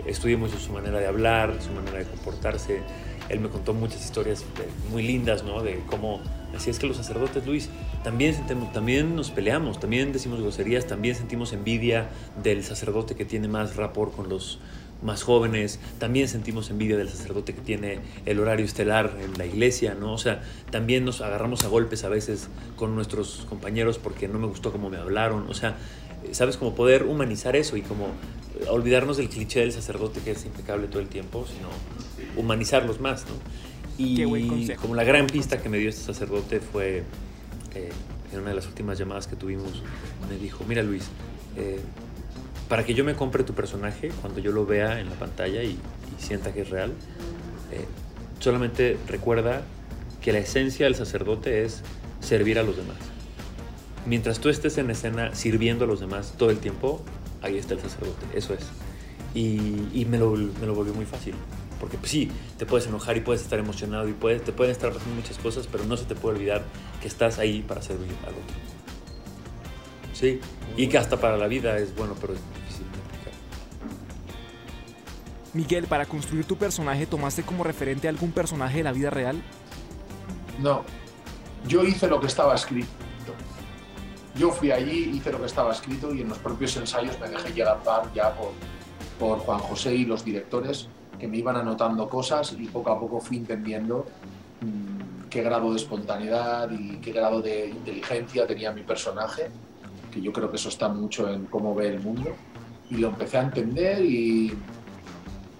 estudiamos 0.06 0.50
su 0.50 0.72
manera 0.72 0.98
de 0.98 1.06
hablar, 1.06 1.54
su 1.60 1.72
manera 1.72 1.98
de 1.98 2.04
comportarse. 2.04 2.80
Él 3.28 3.40
me 3.40 3.48
contó 3.48 3.74
muchas 3.74 4.04
historias 4.04 4.42
eh, 4.42 4.68
muy 4.90 5.02
lindas, 5.02 5.44
¿no? 5.44 5.62
De 5.62 5.80
cómo, 5.86 6.20
así 6.56 6.70
es 6.70 6.78
que 6.78 6.86
los 6.86 6.96
sacerdotes, 6.96 7.46
Luis, 7.46 7.70
también, 8.02 8.34
sentimos, 8.34 8.72
también 8.72 9.14
nos 9.14 9.30
peleamos, 9.30 9.78
también 9.78 10.12
decimos 10.12 10.40
groserías, 10.40 10.86
también 10.86 11.14
sentimos 11.14 11.52
envidia 11.52 12.08
del 12.42 12.64
sacerdote 12.64 13.14
que 13.14 13.24
tiene 13.24 13.46
más 13.46 13.76
rapport 13.76 14.14
con 14.14 14.28
los, 14.28 14.58
más 15.02 15.22
jóvenes, 15.22 15.78
también 15.98 16.28
sentimos 16.28 16.70
envidia 16.70 16.96
del 16.96 17.08
sacerdote 17.08 17.54
que 17.54 17.60
tiene 17.60 18.00
el 18.26 18.38
horario 18.38 18.64
estelar 18.64 19.16
en 19.22 19.36
la 19.38 19.46
iglesia, 19.46 19.94
¿no? 19.94 20.12
O 20.12 20.18
sea, 20.18 20.42
también 20.70 21.04
nos 21.04 21.20
agarramos 21.20 21.64
a 21.64 21.68
golpes 21.68 22.04
a 22.04 22.08
veces 22.08 22.48
con 22.76 22.94
nuestros 22.94 23.46
compañeros 23.48 23.98
porque 23.98 24.28
no 24.28 24.38
me 24.38 24.46
gustó 24.46 24.72
cómo 24.72 24.90
me 24.90 24.98
hablaron, 24.98 25.48
o 25.48 25.54
sea, 25.54 25.76
¿sabes? 26.32 26.56
Como 26.56 26.74
poder 26.74 27.04
humanizar 27.04 27.56
eso 27.56 27.76
y 27.76 27.82
como 27.82 28.08
olvidarnos 28.68 29.16
del 29.16 29.28
cliché 29.28 29.60
del 29.60 29.72
sacerdote 29.72 30.20
que 30.20 30.32
es 30.32 30.44
impecable 30.44 30.86
todo 30.88 31.00
el 31.00 31.08
tiempo, 31.08 31.46
sino 31.46 31.68
humanizarlos 32.36 33.00
más, 33.00 33.24
¿no? 33.26 33.34
Y 33.98 34.74
como 34.76 34.94
la 34.94 35.04
gran 35.04 35.26
pista 35.26 35.60
que 35.60 35.68
me 35.68 35.78
dio 35.78 35.90
este 35.90 36.02
sacerdote 36.02 36.60
fue 36.60 37.04
eh, 37.74 37.90
en 38.32 38.40
una 38.40 38.50
de 38.50 38.56
las 38.56 38.66
últimas 38.66 38.98
llamadas 38.98 39.26
que 39.26 39.36
tuvimos, 39.36 39.82
me 40.28 40.38
dijo, 40.38 40.64
mira 40.66 40.82
Luis, 40.82 41.04
eh, 41.56 41.80
para 42.70 42.86
que 42.86 42.94
yo 42.94 43.04
me 43.04 43.16
compre 43.16 43.42
tu 43.42 43.52
personaje, 43.52 44.10
cuando 44.20 44.38
yo 44.38 44.52
lo 44.52 44.64
vea 44.64 45.00
en 45.00 45.10
la 45.10 45.16
pantalla 45.16 45.64
y, 45.64 45.76
sienta 46.18 46.52
que 46.52 46.60
es 46.60 46.70
real, 46.70 46.92
eh, 47.72 47.84
solamente 48.38 48.96
recuerda 49.08 49.62
que 50.20 50.32
la 50.32 50.38
esencia 50.38 50.84
del 50.84 50.94
sacerdote 50.94 51.64
es 51.64 51.82
servir 52.20 52.60
a 52.60 52.62
los 52.62 52.76
demás. 52.76 52.98
Mientras 54.06 54.38
tú 54.38 54.50
estés 54.50 54.78
en 54.78 54.88
escena 54.90 55.34
sirviendo 55.34 55.84
a 55.84 55.88
los 55.88 55.98
demás 55.98 56.34
todo 56.38 56.50
el 56.50 56.58
tiempo, 56.58 57.02
ahí 57.42 57.58
está 57.58 57.74
el 57.74 57.80
sacerdote, 57.80 58.24
eso 58.34 58.54
es. 58.54 58.66
Y, 59.34 60.06
me, 60.08 60.18
lo, 60.18 60.30
me, 60.30 60.66
lo, 60.66 60.74
volvió 60.74 60.94
muy 60.94 61.06
fácil. 61.06 61.34
Porque 61.80 61.98
pues, 61.98 62.12
sí, 62.12 62.30
te 62.56 62.66
puedes 62.66 62.86
enojar 62.86 63.16
y 63.16 63.20
puedes 63.20 63.42
estar 63.42 63.58
emocionado 63.58 64.08
y 64.08 64.12
puedes, 64.12 64.44
te 64.44 64.52
pueden 64.52 64.70
estar 64.70 64.92
pasando 64.92 65.16
muchas 65.16 65.38
cosas, 65.38 65.66
pero 65.66 65.84
no 65.86 65.96
se 65.96 66.04
te 66.04 66.14
puede 66.14 66.36
olvidar 66.36 66.62
que 67.02 67.08
estás 67.08 67.40
ahí 67.40 67.62
para 67.66 67.82
servir 67.82 68.10
al 68.22 68.34
otro. 68.34 68.79
Sí, 70.20 70.38
y 70.76 70.86
que 70.86 70.98
hasta 70.98 71.18
para 71.18 71.38
la 71.38 71.46
vida 71.46 71.78
es 71.78 71.96
bueno, 71.96 72.14
pero 72.20 72.34
es 72.34 72.40
difícil 72.54 72.84
de 72.92 72.98
aplicar. 72.98 73.32
Miguel, 75.54 75.86
para 75.86 76.04
construir 76.04 76.44
tu 76.44 76.56
personaje, 76.56 77.06
¿tomaste 77.06 77.42
como 77.42 77.64
referente 77.64 78.06
algún 78.06 78.30
personaje 78.30 78.78
de 78.78 78.84
la 78.84 78.92
vida 78.92 79.08
real? 79.08 79.42
No, 80.58 80.84
yo 81.66 81.84
hice 81.84 82.06
lo 82.06 82.20
que 82.20 82.26
estaba 82.26 82.54
escrito. 82.54 82.90
Yo 84.36 84.50
fui 84.50 84.70
allí, 84.70 85.10
hice 85.14 85.32
lo 85.32 85.40
que 85.40 85.46
estaba 85.46 85.72
escrito 85.72 86.14
y 86.14 86.20
en 86.20 86.28
los 86.28 86.38
propios 86.38 86.76
ensayos 86.76 87.18
me 87.18 87.30
dejé 87.30 87.54
llegar 87.54 87.80
ya 88.14 88.34
por, 88.34 88.52
por 89.18 89.38
Juan 89.38 89.58
José 89.58 89.94
y 89.94 90.04
los 90.04 90.22
directores 90.22 90.88
que 91.18 91.28
me 91.28 91.38
iban 91.38 91.56
anotando 91.56 92.08
cosas 92.08 92.54
y 92.58 92.66
poco 92.66 92.90
a 92.90 93.00
poco 93.00 93.20
fui 93.20 93.38
entendiendo 93.38 94.06
mmm, 94.60 95.28
qué 95.30 95.42
grado 95.42 95.70
de 95.70 95.76
espontaneidad 95.76 96.70
y 96.70 96.98
qué 96.98 97.12
grado 97.12 97.40
de 97.42 97.68
inteligencia 97.68 98.46
tenía 98.46 98.70
mi 98.70 98.82
personaje, 98.82 99.50
que 100.10 100.20
yo 100.20 100.32
creo 100.32 100.50
que 100.50 100.56
eso 100.56 100.68
está 100.68 100.88
mucho 100.88 101.28
en 101.32 101.46
cómo 101.46 101.74
ve 101.74 101.88
el 101.88 102.00
mundo. 102.00 102.34
Y 102.90 102.96
lo 102.96 103.08
empecé 103.08 103.38
a 103.38 103.42
entender 103.42 104.04
y, 104.04 104.52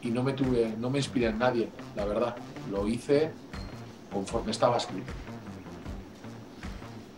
y 0.02 0.10
no 0.10 0.22
me 0.22 0.32
tuve, 0.32 0.74
no 0.78 0.90
me 0.90 0.98
inspiré 0.98 1.28
en 1.28 1.38
nadie, 1.38 1.68
la 1.94 2.04
verdad. 2.04 2.36
Lo 2.70 2.88
hice 2.88 3.30
conforme 4.12 4.50
estaba 4.50 4.76
escrito. 4.76 5.12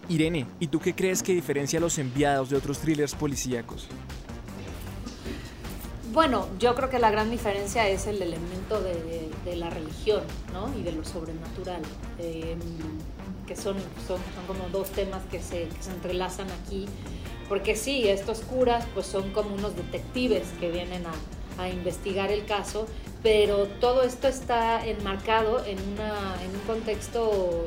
Irene, 0.08 0.46
¿y 0.60 0.66
tú 0.66 0.78
qué 0.78 0.94
crees 0.94 1.22
que 1.22 1.32
diferencia 1.32 1.78
a 1.78 1.80
los 1.80 1.98
enviados 1.98 2.50
de 2.50 2.56
otros 2.56 2.78
thrillers 2.80 3.14
policíacos? 3.14 3.88
Bueno, 6.12 6.46
yo 6.58 6.74
creo 6.74 6.90
que 6.90 6.98
la 6.98 7.10
gran 7.10 7.30
diferencia 7.30 7.88
es 7.88 8.06
el 8.06 8.20
elemento 8.20 8.82
de, 8.82 9.30
de 9.44 9.56
la 9.56 9.70
religión 9.70 10.22
¿no? 10.52 10.76
y 10.78 10.82
de 10.82 10.92
lo 10.92 11.04
sobrenatural, 11.04 11.82
eh, 12.18 12.56
que 13.46 13.56
son, 13.56 13.76
son, 14.06 14.18
son, 14.34 14.46
como 14.46 14.68
dos 14.70 14.90
temas 14.90 15.22
que 15.30 15.40
se, 15.40 15.68
que 15.68 15.82
se, 15.82 15.90
entrelazan 15.90 16.48
aquí, 16.50 16.86
porque 17.52 17.76
sí, 17.76 18.08
estos 18.08 18.40
curas 18.40 18.86
pues 18.94 19.04
son 19.04 19.30
como 19.32 19.54
unos 19.54 19.76
detectives 19.76 20.48
que 20.58 20.70
vienen 20.70 21.02
a, 21.04 21.62
a 21.62 21.68
investigar 21.68 22.32
el 22.32 22.46
caso, 22.46 22.86
pero 23.22 23.66
todo 23.78 24.04
esto 24.04 24.26
está 24.26 24.82
enmarcado 24.86 25.62
en, 25.66 25.76
una, 25.92 26.42
en 26.42 26.50
un 26.50 26.62
contexto 26.66 27.66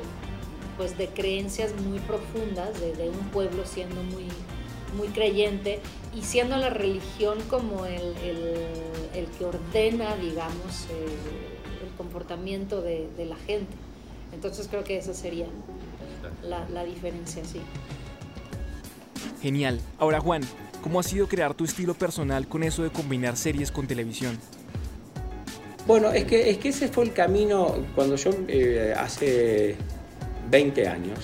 pues 0.75 0.97
de 0.97 1.09
creencias 1.09 1.79
muy 1.79 1.99
profundas 1.99 2.81
de, 2.81 2.95
de, 2.95 3.11
un 3.11 3.29
pueblo 3.29 3.63
siendo 3.63 4.01
muy, 4.01 4.25
muy 4.97 5.09
creyente 5.09 5.79
y 6.15 6.23
siendo 6.23 6.57
la 6.57 6.71
religión 6.71 7.37
como 7.47 7.85
el, 7.85 8.01
el, 8.23 8.55
el 9.13 9.27
que 9.37 9.45
ordena, 9.45 10.15
digamos, 10.15 10.87
eh, 10.89 11.85
el 11.85 11.95
comportamiento 11.95 12.81
de, 12.81 13.07
de, 13.15 13.25
la 13.25 13.35
gente. 13.35 13.75
Entonces 14.33 14.67
creo 14.67 14.83
que 14.83 14.97
esa 14.97 15.13
sería 15.13 15.45
la, 16.41 16.67
la 16.69 16.83
diferencia, 16.83 17.45
sí. 17.45 17.61
Genial. 19.45 19.79
Ahora 19.99 20.19
Juan, 20.19 20.41
¿cómo 20.81 20.99
ha 20.99 21.03
sido 21.03 21.27
crear 21.27 21.53
tu 21.53 21.65
estilo 21.65 21.93
personal 21.93 22.47
con 22.47 22.63
eso 22.63 22.81
de 22.81 22.89
combinar 22.89 23.37
series 23.37 23.69
con 23.69 23.85
televisión? 23.85 24.39
Bueno, 25.85 26.11
es 26.11 26.23
que, 26.23 26.49
es 26.49 26.57
que 26.57 26.69
ese 26.69 26.87
fue 26.87 27.03
el 27.03 27.13
camino 27.13 27.75
cuando 27.93 28.15
yo 28.15 28.31
eh, 28.47 28.95
hace 28.97 29.75
20 30.49 30.87
años. 30.87 31.19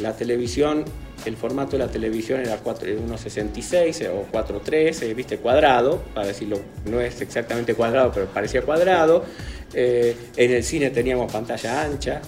La 0.00 0.14
televisión, 0.14 0.84
el 1.24 1.36
formato 1.36 1.72
de 1.72 1.78
la 1.78 1.90
televisión 1.90 2.38
era 2.38 2.62
1.66 2.62 4.08
o 4.08 4.30
4.3, 4.30 5.16
viste, 5.16 5.38
cuadrado, 5.38 6.00
para 6.14 6.28
decirlo, 6.28 6.60
no 6.84 7.00
es 7.00 7.20
exactamente 7.20 7.74
cuadrado, 7.74 8.12
pero 8.14 8.26
parecía 8.26 8.62
cuadrado. 8.62 9.24
Eh, 9.74 10.16
en 10.36 10.52
el 10.52 10.62
cine 10.62 10.90
teníamos 10.90 11.32
pantalla 11.32 11.82
ancha. 11.82 12.22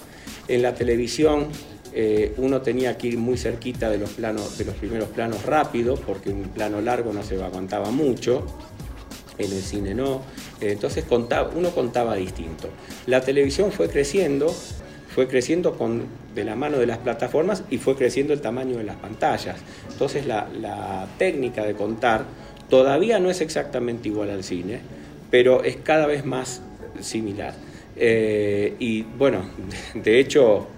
En 0.48 0.62
la 0.62 0.74
televisión 0.74 1.46
eh, 1.92 2.34
uno 2.36 2.62
tenía 2.62 2.96
que 2.96 3.08
ir 3.08 3.18
muy 3.18 3.36
cerquita 3.36 3.90
de 3.90 3.98
los, 3.98 4.10
planos, 4.10 4.56
de 4.58 4.64
los 4.64 4.74
primeros 4.74 5.08
planos 5.08 5.44
rápidos, 5.44 6.00
porque 6.00 6.30
un 6.30 6.44
plano 6.44 6.80
largo 6.80 7.12
no 7.12 7.22
se 7.22 7.42
aguantaba 7.42 7.90
mucho. 7.90 8.46
En 9.38 9.50
el 9.50 9.62
cine 9.62 9.94
no. 9.94 10.22
Entonces 10.60 11.04
contaba, 11.04 11.50
uno 11.54 11.70
contaba 11.70 12.14
distinto. 12.14 12.68
La 13.06 13.22
televisión 13.22 13.72
fue 13.72 13.88
creciendo, 13.88 14.54
fue 15.14 15.28
creciendo 15.28 15.78
con, 15.78 16.04
de 16.34 16.44
la 16.44 16.56
mano 16.56 16.78
de 16.78 16.86
las 16.86 16.98
plataformas 16.98 17.64
y 17.70 17.78
fue 17.78 17.96
creciendo 17.96 18.32
el 18.32 18.40
tamaño 18.40 18.76
de 18.76 18.84
las 18.84 18.96
pantallas. 18.96 19.56
Entonces 19.90 20.26
la, 20.26 20.48
la, 20.60 21.08
técnica 21.18 21.64
de 21.64 21.74
contar 21.74 22.24
todavía 22.68 23.18
no 23.18 23.30
es 23.30 23.40
exactamente 23.40 24.08
igual 24.08 24.30
al 24.30 24.44
cine, 24.44 24.80
pero 25.30 25.64
es 25.64 25.76
cada 25.76 26.06
vez 26.06 26.24
más 26.26 26.60
similar. 27.00 27.54
Eh, 27.96 28.76
y 28.78 29.02
bueno, 29.02 29.42
de 29.94 30.20
hecho, 30.20 30.68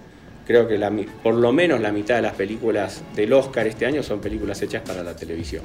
creo 0.52 0.68
que 0.68 1.06
por 1.22 1.34
lo 1.34 1.50
menos 1.50 1.80
la 1.80 1.92
mitad 1.92 2.16
de 2.16 2.22
las 2.22 2.34
películas 2.34 3.02
del 3.16 3.32
Oscar 3.32 3.66
este 3.66 3.86
año 3.86 4.02
son 4.02 4.20
películas 4.20 4.60
hechas 4.60 4.82
para 4.86 5.02
la 5.02 5.16
televisión, 5.16 5.62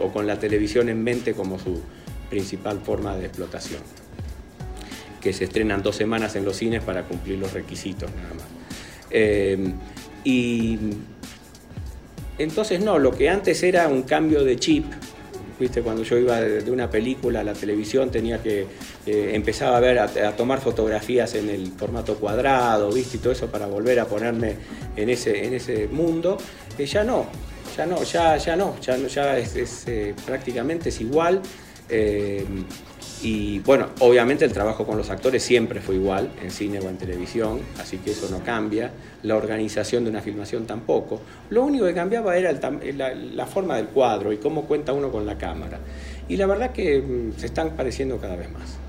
o 0.00 0.10
con 0.10 0.26
la 0.26 0.36
televisión 0.36 0.88
en 0.88 1.00
mente 1.04 1.32
como 1.32 1.60
su 1.60 1.80
principal 2.28 2.80
forma 2.80 3.16
de 3.16 3.26
explotación 3.26 3.80
que 5.20 5.32
se 5.32 5.44
estrenan 5.44 5.80
dos 5.80 5.94
semanas 5.94 6.34
en 6.34 6.44
los 6.44 6.56
cines 6.56 6.82
para 6.82 7.04
cumplir 7.04 7.38
los 7.38 7.52
requisitos 7.52 8.10
nada 8.10 8.34
más. 8.34 8.46
Eh, 9.10 9.72
y 10.24 10.76
entonces 12.38 12.80
no, 12.80 12.98
lo 12.98 13.12
que 13.12 13.30
antes 13.30 13.62
era 13.62 13.86
un 13.86 14.02
cambio 14.02 14.42
de 14.42 14.56
chip, 14.56 14.86
viste, 15.60 15.82
cuando 15.82 16.02
yo 16.02 16.18
iba 16.18 16.40
de 16.40 16.70
una 16.70 16.90
película 16.90 17.40
a 17.40 17.44
la 17.44 17.52
televisión 17.52 18.10
tenía 18.10 18.42
que 18.42 18.66
eh, 19.06 19.30
empezaba 19.34 19.76
a 19.76 19.80
ver 19.80 20.00
a, 20.00 20.36
tomar 20.36 20.60
fotografías 20.60 21.34
en 21.36 21.48
el 21.48 21.68
formato 21.68 22.16
cuadrado, 22.16 22.90
viste, 22.90 23.18
y 23.18 23.20
todo 23.20 23.32
eso 23.32 23.46
para 23.46 23.66
volver 23.66 24.00
a 24.00 24.06
ponerme 24.06 24.56
en 24.96 25.08
ese, 25.08 25.44
en 25.44 25.54
ese 25.54 25.86
mundo, 25.86 26.36
eh, 26.76 26.86
ya 26.86 27.04
no, 27.04 27.26
ya 27.76 27.86
no, 27.86 28.02
ya, 28.02 28.36
ya 28.36 28.56
no, 28.56 28.80
ya, 28.80 28.96
ya 28.96 29.38
es, 29.38 29.54
es 29.54 29.84
eh, 29.86 30.14
prácticamente 30.26 30.88
es 30.88 31.00
igual. 31.00 31.40
Y 33.22 33.60
bueno, 33.60 33.88
obviamente 34.00 34.44
el 34.44 34.52
trabajo 34.52 34.84
con 34.84 34.98
los 34.98 35.08
actores 35.08 35.42
siempre 35.42 35.80
fue 35.80 35.94
igual, 35.94 36.30
en 36.42 36.50
cine 36.50 36.80
o 36.80 36.88
en 36.88 36.98
televisión, 36.98 37.60
así 37.80 37.98
que 37.98 38.10
eso 38.10 38.28
no 38.28 38.44
cambia. 38.44 38.90
La 39.22 39.36
organización 39.36 40.04
de 40.04 40.10
una 40.10 40.20
filmación 40.20 40.66
tampoco. 40.66 41.20
Lo 41.50 41.64
único 41.64 41.86
que 41.86 41.94
cambiaba 41.94 42.36
era 42.36 42.52
la, 42.52 43.14
la, 43.14 43.46
forma 43.46 43.76
del 43.76 43.86
cuadro 43.86 44.32
y 44.32 44.36
cómo 44.36 44.66
cuenta 44.66 44.92
uno 44.92 45.10
con 45.10 45.24
la 45.24 45.38
cámara. 45.38 45.78
Y 46.28 46.36
la 46.36 46.46
verdad 46.46 46.72
que 46.72 47.00
mmm, 47.00 47.38
se 47.38 47.46
están 47.46 47.70
pareciendo 47.70 48.18
cada 48.18 48.36
vez 48.36 48.50
más. 48.50 48.85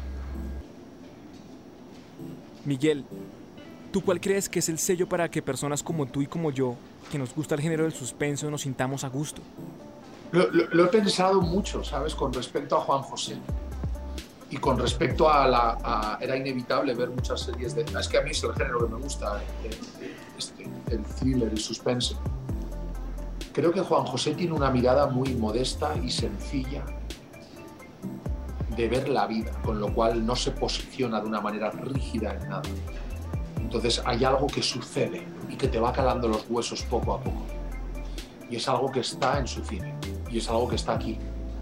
Miguel, 2.68 3.06
¿tú 3.94 4.04
cuál 4.04 4.20
crees 4.20 4.50
que 4.50 4.60
es 4.60 4.68
el 4.68 4.78
sello 4.78 5.08
para 5.08 5.32
que 5.32 5.42
personas 5.42 5.82
como 5.82 6.06
tú 6.06 6.22
y 6.22 6.28
como 6.28 6.52
yo, 6.52 6.76
que 7.10 7.18
nos 7.18 7.34
gusta 7.34 7.56
el 7.56 7.62
género 7.62 7.84
del 7.84 7.94
suspenso, 7.94 8.52
nos 8.52 8.62
sintamos 8.62 9.06
a 9.06 9.08
gusto? 9.08 9.42
Lo, 10.34 10.84
he 10.84 10.88
pensado 10.90 11.40
mucho, 11.40 11.82
¿sabes? 11.86 12.14
Con 12.14 12.34
respecto 12.34 12.76
a 12.76 12.82
Juan 12.82 13.04
José 13.04 13.38
y 14.50 14.58
con 14.58 14.78
respecto 14.78 15.30
a 15.30 15.48
la 15.48 16.18
era 16.20 16.36
inevitable 16.36 16.94
ver 16.94 17.10
muchas 17.10 17.40
series 17.40 17.74
de 17.74 17.84
es 17.84 18.08
que 18.10 18.18
a 18.18 18.22
mí 18.22 18.32
es 18.32 18.44
el 18.44 18.54
género 18.54 18.80
que 18.86 18.94
me 18.94 19.02
gusta 19.02 19.42
el, 19.64 19.72
este, 20.38 20.64
el 20.90 21.04
thriller 21.04 21.50
el 21.50 21.60
suspense 21.60 22.16
creo 23.52 23.74
que 23.74 23.82
Juan 23.82 24.06
José 24.06 24.36
tiene 24.36 24.54
una 24.54 24.72
mirada 24.72 25.08
muy 25.08 25.36
modesta 25.36 25.98
y 26.02 26.10
sencilla 26.10 26.86
de 28.78 28.88
ver 28.88 29.10
la 29.10 29.28
vida 29.28 29.52
con 29.63 29.80
lo 29.80 29.94
cual 29.94 30.26
no 30.26 30.36
se 30.36 30.52
posiciona 30.52 31.20
de 31.20 31.28
una 31.28 31.42
manera 31.42 31.72
rígida 31.72 32.36
en 32.36 32.50
nada 32.50 32.70
entonces 33.60 34.02
hay 34.06 34.24
algo 34.24 34.48
que 34.48 34.62
sucede 34.62 35.24
y 35.50 35.56
que 35.56 35.68
te 35.68 35.80
va 35.80 35.92
calando 35.92 36.28
los 36.28 36.46
huesos 36.50 36.84
poco 36.84 37.13
a 37.13 37.20
poco 37.20 37.46
y 38.50 38.56
es 38.56 38.70
algo 38.70 38.92
que 38.92 39.02
está 39.02 39.40
en 39.40 39.48
su 39.48 39.63
cine 39.63 39.94
y 40.30 40.38
es 40.38 40.50
algo 40.50 40.70
que 40.70 40.76
está 40.76 40.94
aquí 40.94 41.18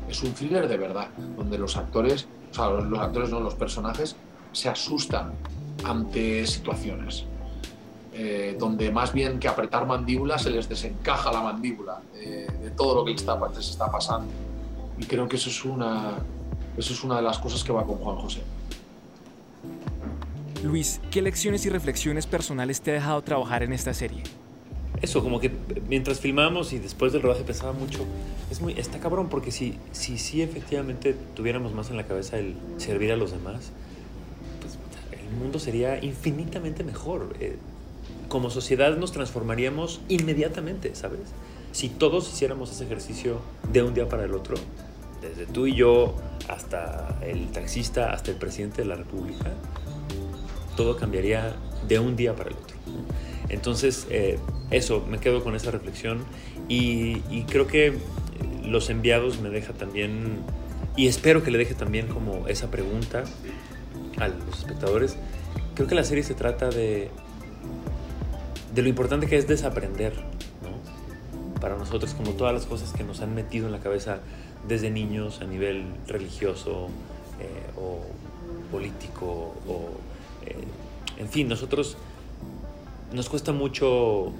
es 0.09 0.21
un 0.21 0.33
thriller 0.33 0.67
de 0.67 0.77
verdad 0.77 1.07
donde 1.35 1.57
los 1.57 1.77
actores 1.77 2.27
o 2.51 2.57
sea, 2.57 2.69
los, 2.69 2.99
actores, 2.99 3.29
no, 3.29 3.41
los 3.41 3.55
personajes, 3.55 4.15
se 4.53 4.69
asustan 4.69 5.33
ante 5.83 6.47
situaciones. 6.47 7.25
Eh, 8.13 8.55
donde 8.57 8.91
más 8.91 9.11
bien 9.11 9.39
que 9.39 9.49
apretar 9.49 9.85
mandíbulas 9.85 10.43
se 10.43 10.49
les 10.49 10.69
desencaja 10.69 11.33
la 11.33 11.41
mandíbula 11.41 12.01
de, 12.13 12.47
de 12.47 12.71
todo 12.71 12.95
lo 12.95 13.05
que 13.05 13.11
está, 13.11 13.37
está, 13.59 13.91
pasando. 13.91 14.31
Y 14.97 15.03
creo 15.03 15.27
que 15.27 15.35
eso 15.35 15.49
es, 15.49 15.65
una, 15.65 16.13
eso 16.77 16.93
es 16.93 17.03
una 17.03 17.17
de 17.17 17.21
las 17.21 17.39
cosas 17.39 17.63
que 17.63 17.71
va 17.71 17.85
con 17.85 17.97
Juan 17.97 18.17
José. 18.17 18.41
Luis, 20.63 20.99
¿qué 21.11 21.21
lecciones 21.21 21.65
y 21.65 21.69
reflexiones 21.69 22.25
personales 22.25 22.81
te 22.81 22.91
ha 22.91 22.93
dejado 22.95 23.21
trabajar 23.21 23.63
en 23.63 23.71
esta 23.71 23.93
serie? 23.93 24.23
Eso, 25.01 25.21
como 25.21 25.39
que 25.39 25.51
mientras 25.87 26.19
filmamos 26.19 26.73
y 26.73 26.79
después 26.79 27.13
del 27.13 27.21
rodaje 27.21 27.43
pensaba 27.43 27.73
mucho, 27.73 27.99
es 28.49 28.61
muy, 28.61 28.73
está 28.73 28.99
cabrón, 28.99 29.29
porque 29.29 29.51
si, 29.51 29.77
si, 29.91 30.17
si 30.17 30.41
efectivamente 30.41 31.15
tuviéramos 31.35 31.73
más 31.73 31.89
en 31.89 31.97
la 31.97 32.05
cabeza 32.05 32.39
el 32.39 32.55
servir 32.77 33.11
a 33.11 33.15
los 33.15 33.31
demás, 33.31 33.71
pues 34.61 34.77
el 35.11 35.37
mundo 35.37 35.59
sería 35.59 36.03
infinitamente 36.03 36.83
mejor. 36.83 37.35
Eh, 37.39 37.57
como 38.29 38.49
sociedad 38.49 38.97
nos 38.97 39.11
transformaríamos 39.11 40.01
inmediatamente, 40.09 40.95
¿sabes? 40.95 41.19
Si 41.71 41.89
todos 41.89 42.27
hiciéramos 42.31 42.71
ese 42.71 42.85
ejercicio 42.85 43.39
de 43.71 43.83
un 43.83 43.93
día 43.93 44.09
para 44.09 44.23
el 44.23 44.33
otro, 44.33 44.55
desde 45.29 45.45
tú 45.45 45.67
y 45.67 45.75
yo 45.75 46.15
hasta 46.47 47.17
el 47.21 47.51
taxista, 47.51 48.11
hasta 48.11 48.31
el 48.31 48.37
presidente 48.37 48.81
de 48.81 48.87
la 48.87 48.95
República, 48.95 49.51
todo 50.75 50.97
cambiaría 50.97 51.55
de 51.87 51.99
un 51.99 52.15
día 52.15 52.35
para 52.35 52.49
el 52.49 52.55
otro. 52.55 52.75
Entonces, 53.49 54.07
eh, 54.09 54.39
eso, 54.71 55.05
me 55.07 55.19
quedo 55.19 55.43
con 55.43 55.55
esa 55.55 55.71
reflexión 55.71 56.25
y, 56.67 57.43
creo 57.43 57.67
que 57.67 57.97
los 58.63 58.89
enviados 58.89 59.39
me 59.39 59.49
deja 59.49 59.73
también, 59.73 60.39
y 60.95 61.07
espero 61.07 61.43
que 61.43 61.51
le 61.51 61.57
deje 61.57 61.75
también 61.75 62.07
como 62.07 62.47
esa 62.47 62.71
pregunta 62.71 63.23
a 64.17 64.27
los 64.27 64.59
espectadores. 64.59 65.17
Creo 65.75 65.87
que 65.87 65.95
la 65.95 66.03
serie 66.03 66.23
se 66.23 66.33
trata 66.33 66.69
de, 66.69 67.09
de 68.73 68.81
lo 68.81 68.89
importante 68.89 69.27
que 69.27 69.37
es 69.37 69.47
desaprender. 69.47 70.13
Para 71.61 71.77
nosotros, 71.77 72.13
como 72.13 72.31
todas 72.31 72.53
las 72.53 72.65
cosas 72.65 72.91
que 72.93 73.03
nos 73.03 73.21
han 73.21 73.33
metido 73.33 73.65
en 73.65 73.71
la 73.71 73.79
cabeza 73.79 74.19
desde 74.67 74.89
niños 74.89 75.41
a 75.41 75.45
nivel 75.45 75.85
religioso 76.07 76.89
eh, 77.39 77.45
o 77.77 78.01
político 78.71 79.55
o 79.67 79.89
eh, 80.45 80.55
en 81.17 81.29
fin, 81.29 81.47
nosotros 81.47 81.97
nos 83.13 83.29
cuesta 83.29 83.53
mucho 83.53 84.33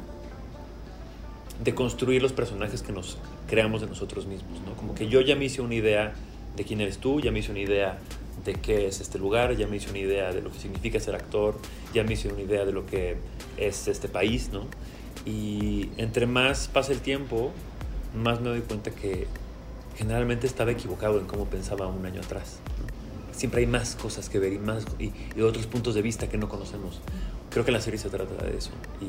de 1.63 1.73
construir 1.73 2.21
los 2.21 2.33
personajes 2.33 2.81
que 2.81 2.91
nos 2.91 3.17
creamos 3.47 3.81
de 3.81 3.87
nosotros 3.87 4.25
mismos, 4.25 4.59
¿no? 4.65 4.75
Como 4.75 4.93
que 4.93 5.07
yo 5.07 5.21
ya 5.21 5.35
me 5.35 5.45
hice 5.45 5.61
una 5.61 5.75
idea 5.75 6.13
de 6.55 6.63
quién 6.63 6.81
eres 6.81 6.97
tú, 6.97 7.21
ya 7.21 7.31
me 7.31 7.39
hice 7.39 7.51
una 7.51 7.61
idea 7.61 7.97
de 8.43 8.55
qué 8.55 8.87
es 8.87 8.99
este 8.99 9.17
lugar, 9.17 9.55
ya 9.55 9.67
me 9.67 9.77
hice 9.77 9.89
una 9.89 9.99
idea 9.99 10.33
de 10.33 10.41
lo 10.41 10.51
que 10.51 10.59
significa 10.59 10.99
ser 10.99 11.15
actor, 11.15 11.57
ya 11.93 12.03
me 12.03 12.13
hice 12.13 12.27
una 12.27 12.41
idea 12.41 12.65
de 12.65 12.73
lo 12.73 12.85
que 12.85 13.15
es 13.57 13.87
este 13.87 14.09
país, 14.09 14.49
¿no? 14.51 14.65
Y 15.25 15.89
entre 15.97 16.25
más 16.25 16.67
pasa 16.67 16.91
el 16.91 16.99
tiempo, 16.99 17.51
más 18.13 18.41
me 18.41 18.49
doy 18.49 18.61
cuenta 18.61 18.91
que 18.91 19.27
generalmente 19.95 20.47
estaba 20.47 20.71
equivocado 20.71 21.19
en 21.19 21.25
cómo 21.25 21.45
pensaba 21.45 21.87
un 21.87 22.05
año 22.05 22.21
atrás. 22.21 22.59
Siempre 23.31 23.61
hay 23.61 23.67
más 23.67 23.95
cosas 23.95 24.29
que 24.29 24.39
ver 24.39 24.53
y, 24.53 24.59
más, 24.59 24.85
y, 24.99 25.41
otros 25.41 25.67
puntos 25.67 25.95
de 25.95 26.01
vista 26.01 26.29
que 26.29 26.37
no 26.37 26.47
conocemos. 26.47 27.01
Creo 27.49 27.65
que 27.65 27.71
la 27.71 27.81
serie 27.81 27.99
se 27.99 28.09
trata 28.09 28.43
de 28.43 28.57
eso 28.57 28.71
y, 29.01 29.07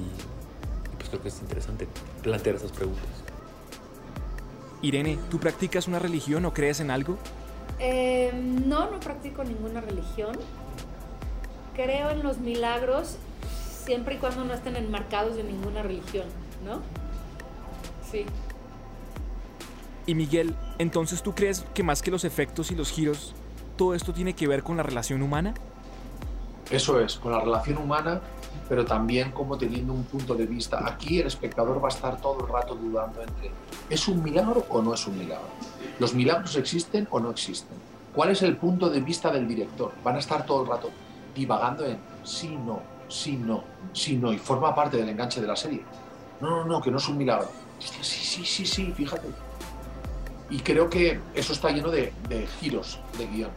pues 0.97 1.09
creo 1.09 1.23
que 1.23 1.29
es 1.29 1.41
interesante 1.41 1.87
plantear 2.23 2.57
esas 2.57 2.73
preguntas. 2.73 3.05
Irene, 4.83 5.19
¿tú 5.31 5.39
practicas 5.39 5.89
una 5.89 5.99
religión 5.99 6.45
o 6.45 6.53
crees 6.53 6.81
en 6.81 6.91
algo? 6.91 7.19
Eh, 7.79 8.33
no, 8.35 8.91
no 8.91 9.01
practico 9.01 9.45
ninguna 9.45 9.81
religión. 9.81 10.37
Creo 11.75 12.11
en 12.11 12.23
los 12.23 12.39
milagros 12.39 13.17
siempre 13.85 14.17
y 14.17 14.19
cuando 14.19 14.45
no 14.45 14.55
estén 14.55 14.77
enmarcados 14.77 15.39
en 15.39 15.47
ninguna 15.47 15.83
religión, 15.83 16.27
¿no? 16.65 16.81
Sí. 18.11 18.27
Y 20.07 20.15
Miguel, 20.15 20.55
entonces 20.79 21.21
tú 21.21 21.35
crees 21.35 21.65
que 21.75 21.83
más 21.83 22.01
que 22.01 22.13
los 22.13 22.25
efectos 22.25 22.71
y 22.71 22.77
los 22.77 22.91
giros, 22.93 23.35
todo 23.77 23.93
esto 23.93 24.13
tiene 24.13 24.35
que 24.35 24.47
ver 24.47 24.63
con 24.63 24.77
la 24.77 24.85
relación 24.85 25.21
humana? 25.21 25.53
Eso 26.71 27.01
es, 27.01 27.17
con 27.17 27.33
la 27.33 27.41
relación 27.41 27.79
humana, 27.79 28.21
pero 28.69 28.85
también 28.85 29.33
como 29.33 29.59
teniendo 29.59 29.93
un 29.93 30.05
punto 30.05 30.37
de 30.37 30.47
vista. 30.47 30.81
Aquí 30.87 31.21
el 31.21 31.27
espectador 31.27 31.83
va 31.83 31.89
a 31.89 31.91
estar 31.91 32.21
todo 32.21 32.47
el 32.47 32.53
rato 32.53 32.77
dudando 32.77 33.21
entre, 33.21 33.51
¿es 33.91 34.07
un 34.07 34.23
milagro 34.23 34.65
o 34.69 34.81
no 34.81 34.95
es 34.95 35.05
un 35.09 35.19
milagro? 35.19 35.49
¿Los 35.99 36.15
milagros 36.15 36.55
existen 36.57 37.09
o 37.11 37.19
no 37.19 37.31
existen? 37.31 37.77
¿Cuál 38.15 38.31
es 38.31 38.43
el 38.43 38.57
punto 38.57 38.89
de 38.89 39.01
vista 39.01 39.31
del 39.31 39.49
director? 39.49 39.93
Van 40.05 40.17
a 40.17 40.21
estar 40.21 40.47
todo 40.47 40.63
el 40.63 40.69
rato 40.69 40.91
divagando 41.35 41.85
en 41.85 41.99
sí, 42.23 42.57
no, 42.57 42.81
sí, 43.09 43.37
no, 43.37 43.65
sí, 43.93 44.17
no, 44.17 44.33
y 44.33 44.39
forma 44.39 44.73
parte 44.73 44.97
del 44.99 45.09
enganche 45.09 45.41
de 45.41 45.47
la 45.49 45.57
serie. 45.57 45.83
No, 46.41 46.51
no, 46.51 46.65
no, 46.65 46.81
que 46.81 46.93
no 46.93 46.99
es 46.99 47.09
un 47.09 47.19
milagro. 47.19 47.49
sí, 47.79 47.93
sí, 48.03 48.45
sí, 48.45 48.67
sí, 48.67 48.93
fíjate. 48.93 49.46
Y 50.49 50.61
creo 50.61 50.89
que 50.89 51.21
eso 51.35 51.53
está 51.53 51.71
lleno 51.71 51.91
de, 51.91 52.13
giros 52.61 53.01
de 53.19 53.27
guion. 53.27 53.51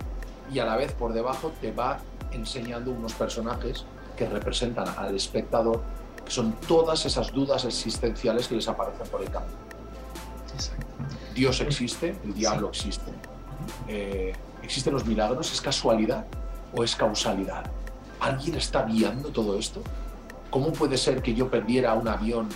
Y 0.51 0.59
a 0.59 0.65
la 0.65 0.75
vez 0.75 0.91
por 0.93 1.13
debajo 1.13 1.51
te 1.61 1.71
va 1.71 1.99
enseñando 2.31 2.91
unos 2.91 3.13
personajes 3.13 3.85
que 4.17 4.27
representan 4.27 4.87
al 4.97 5.15
espectador, 5.15 5.81
que 6.25 6.31
son 6.31 6.53
todas 6.67 7.05
esas 7.05 7.31
dudas 7.31 7.65
existenciales 7.65 8.47
que 8.47 8.55
les 8.55 8.67
aparecen 8.67 9.07
por 9.07 9.21
el 9.21 9.29
camino. 9.29 9.57
Dios 11.35 11.61
existe, 11.61 12.15
el 12.23 12.33
diablo 12.33 12.69
existe. 12.69 13.11
Eh, 13.87 14.33
¿Existen 14.63 14.93
los 14.93 15.05
milagros? 15.05 15.53
¿Es 15.53 15.61
casualidad 15.61 16.25
o 16.75 16.83
es 16.83 16.95
causalidad? 16.95 17.63
¿Alguien 18.19 18.55
está 18.55 18.83
guiando 18.83 19.29
todo 19.29 19.57
esto? 19.57 19.81
¿Cómo 20.49 20.73
puede 20.73 20.97
ser 20.97 21.21
que 21.21 21.33
yo 21.33 21.49
perdiera 21.49 21.93
un 21.93 22.07
avión 22.07 22.49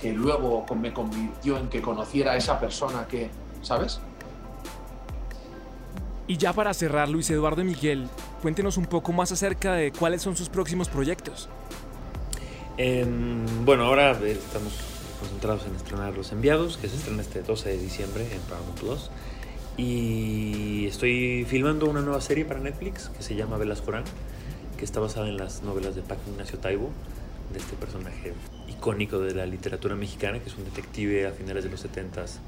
que 0.00 0.12
luego 0.12 0.64
me 0.74 0.92
convirtió 0.92 1.58
en 1.58 1.68
que 1.68 1.82
conociera 1.82 2.32
a 2.32 2.36
esa 2.36 2.58
persona 2.58 3.06
que 3.06 3.30
¿sabes? 3.64 4.00
Y 6.26 6.38
ya 6.38 6.52
para 6.52 6.72
cerrar, 6.72 7.08
Luis 7.08 7.28
Eduardo 7.30 7.60
y 7.60 7.64
Miguel, 7.64 8.08
cuéntenos 8.40 8.78
un 8.78 8.86
poco 8.86 9.12
más 9.12 9.30
acerca 9.30 9.74
de 9.74 9.92
cuáles 9.92 10.22
son 10.22 10.36
sus 10.36 10.48
próximos 10.48 10.88
proyectos. 10.88 11.48
Em, 12.78 13.44
bueno, 13.64 13.84
ahora 13.84 14.12
estamos 14.12 14.72
concentrados 15.20 15.66
en 15.66 15.76
estrenar 15.76 16.14
Los 16.14 16.32
Enviados, 16.32 16.78
que 16.78 16.88
se 16.88 16.96
estrena 16.96 17.20
este 17.20 17.42
12 17.42 17.68
de 17.68 17.78
diciembre 17.78 18.26
en 18.32 18.40
Paramount 18.42 18.80
Plus. 18.80 19.10
Y 19.76 20.86
estoy 20.86 21.44
filmando 21.48 21.86
una 21.86 22.00
nueva 22.00 22.20
serie 22.20 22.44
para 22.44 22.60
Netflix 22.60 23.10
que 23.10 23.22
se 23.22 23.34
llama 23.34 23.58
Velas 23.58 23.82
Corán, 23.82 24.04
que 24.78 24.84
está 24.84 25.00
basada 25.00 25.28
en 25.28 25.36
las 25.36 25.62
novelas 25.62 25.94
de 25.94 26.02
Paco 26.02 26.22
Ignacio 26.30 26.58
Taibo, 26.58 26.90
de 27.52 27.58
este 27.58 27.76
personaje 27.76 28.32
icónico 28.68 29.18
de 29.18 29.34
la 29.34 29.44
literatura 29.44 29.94
mexicana, 29.94 30.38
que 30.38 30.48
es 30.48 30.56
un 30.56 30.64
detective 30.64 31.26
a 31.26 31.32
finales 31.32 31.64
de 31.64 31.70
los 31.70 31.84
70s 31.84 32.38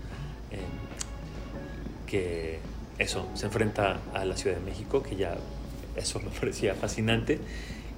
que 2.07 2.61
eso, 2.99 3.27
se 3.35 3.47
enfrenta 3.47 3.99
a 4.15 4.25
la 4.25 4.37
Ciudad 4.37 4.57
de 4.57 4.63
México, 4.63 5.03
que 5.03 5.17
ya 5.17 5.37
eso 5.97 6.21
me 6.21 6.31
parecía 6.41 6.75
fascinante. 6.75 7.41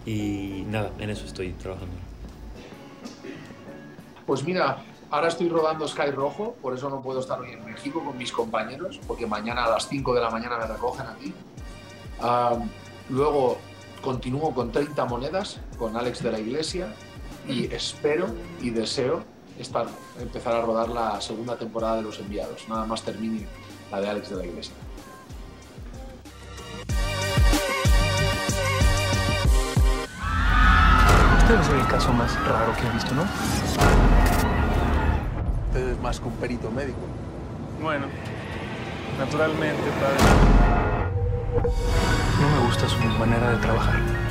Y 0.07 0.65
nada, 0.69 0.91
en 0.99 1.11
eso 1.11 1.27
estoy 1.27 1.53
trabajando. 1.53 1.95
Pues 4.27 4.43
mira, 4.45 4.83
ahora 5.11 5.29
estoy 5.29 5.49
rodando 5.49 5.87
Sky 5.87 6.11
Rojo, 6.11 6.57
por 6.61 6.75
eso 6.75 6.89
no 6.89 7.03
puedo 7.03 7.21
estar 7.21 7.41
hoy 7.41 7.53
en 7.53 7.65
México 7.65 8.03
con 8.05 8.17
mis 8.17 8.33
compañeros, 8.33 9.01
porque 9.07 9.27
mañana 9.27 9.65
a 9.65 9.71
las 9.71 9.89
5 9.89 10.15
de 10.15 10.21
la 10.21 10.31
mañana 10.31 10.59
me 10.59 10.67
recogen 10.67 11.07
aquí. 11.07 11.33
luego 13.11 13.59
continúo 14.03 14.55
con 14.55 14.71
30 14.71 15.05
monedas 15.07 15.61
con 15.79 15.97
Alex 15.97 16.23
de 16.23 16.33
la 16.33 16.39
Iglesia 16.39 16.95
y 17.49 17.73
espero 17.73 18.29
y 18.63 18.71
deseo 18.71 19.25
estar, 19.59 19.87
empezar 20.21 20.55
a 20.55 20.63
rodar 20.63 20.89
la 20.89 21.21
segunda 21.21 21.57
temporada 21.57 21.97
de 21.97 22.03
Los 22.03 22.19
Enviados. 22.19 22.69
Nada 22.69 22.85
más 22.87 23.03
termine 23.03 23.47
la 23.91 24.01
de 24.01 24.09
Alex 24.09 24.31
de 24.31 24.37
la 24.37 24.47
Iglesia. 24.47 24.75
Este 31.39 31.53
debe 31.53 31.65
ser 31.65 31.77
el 31.77 31.87
caso 31.87 32.13
más 32.13 32.35
raro 32.47 32.75
que 32.77 32.87
he 32.87 32.91
visto, 32.91 33.15
¿no? 33.15 33.23
Usted 35.69 35.89
es 35.89 36.01
más 36.01 36.21
que 36.21 36.29
un 36.29 36.35
perito 36.35 36.71
médico. 36.71 36.99
Bueno, 37.83 38.07
naturalmente, 39.19 39.83
padre. 40.01 40.19
No 42.41 42.49
me 42.49 42.67
gusta 42.67 42.89
su 42.89 42.99
manera 43.19 43.51
de 43.53 43.57
trabajar. 43.59 44.28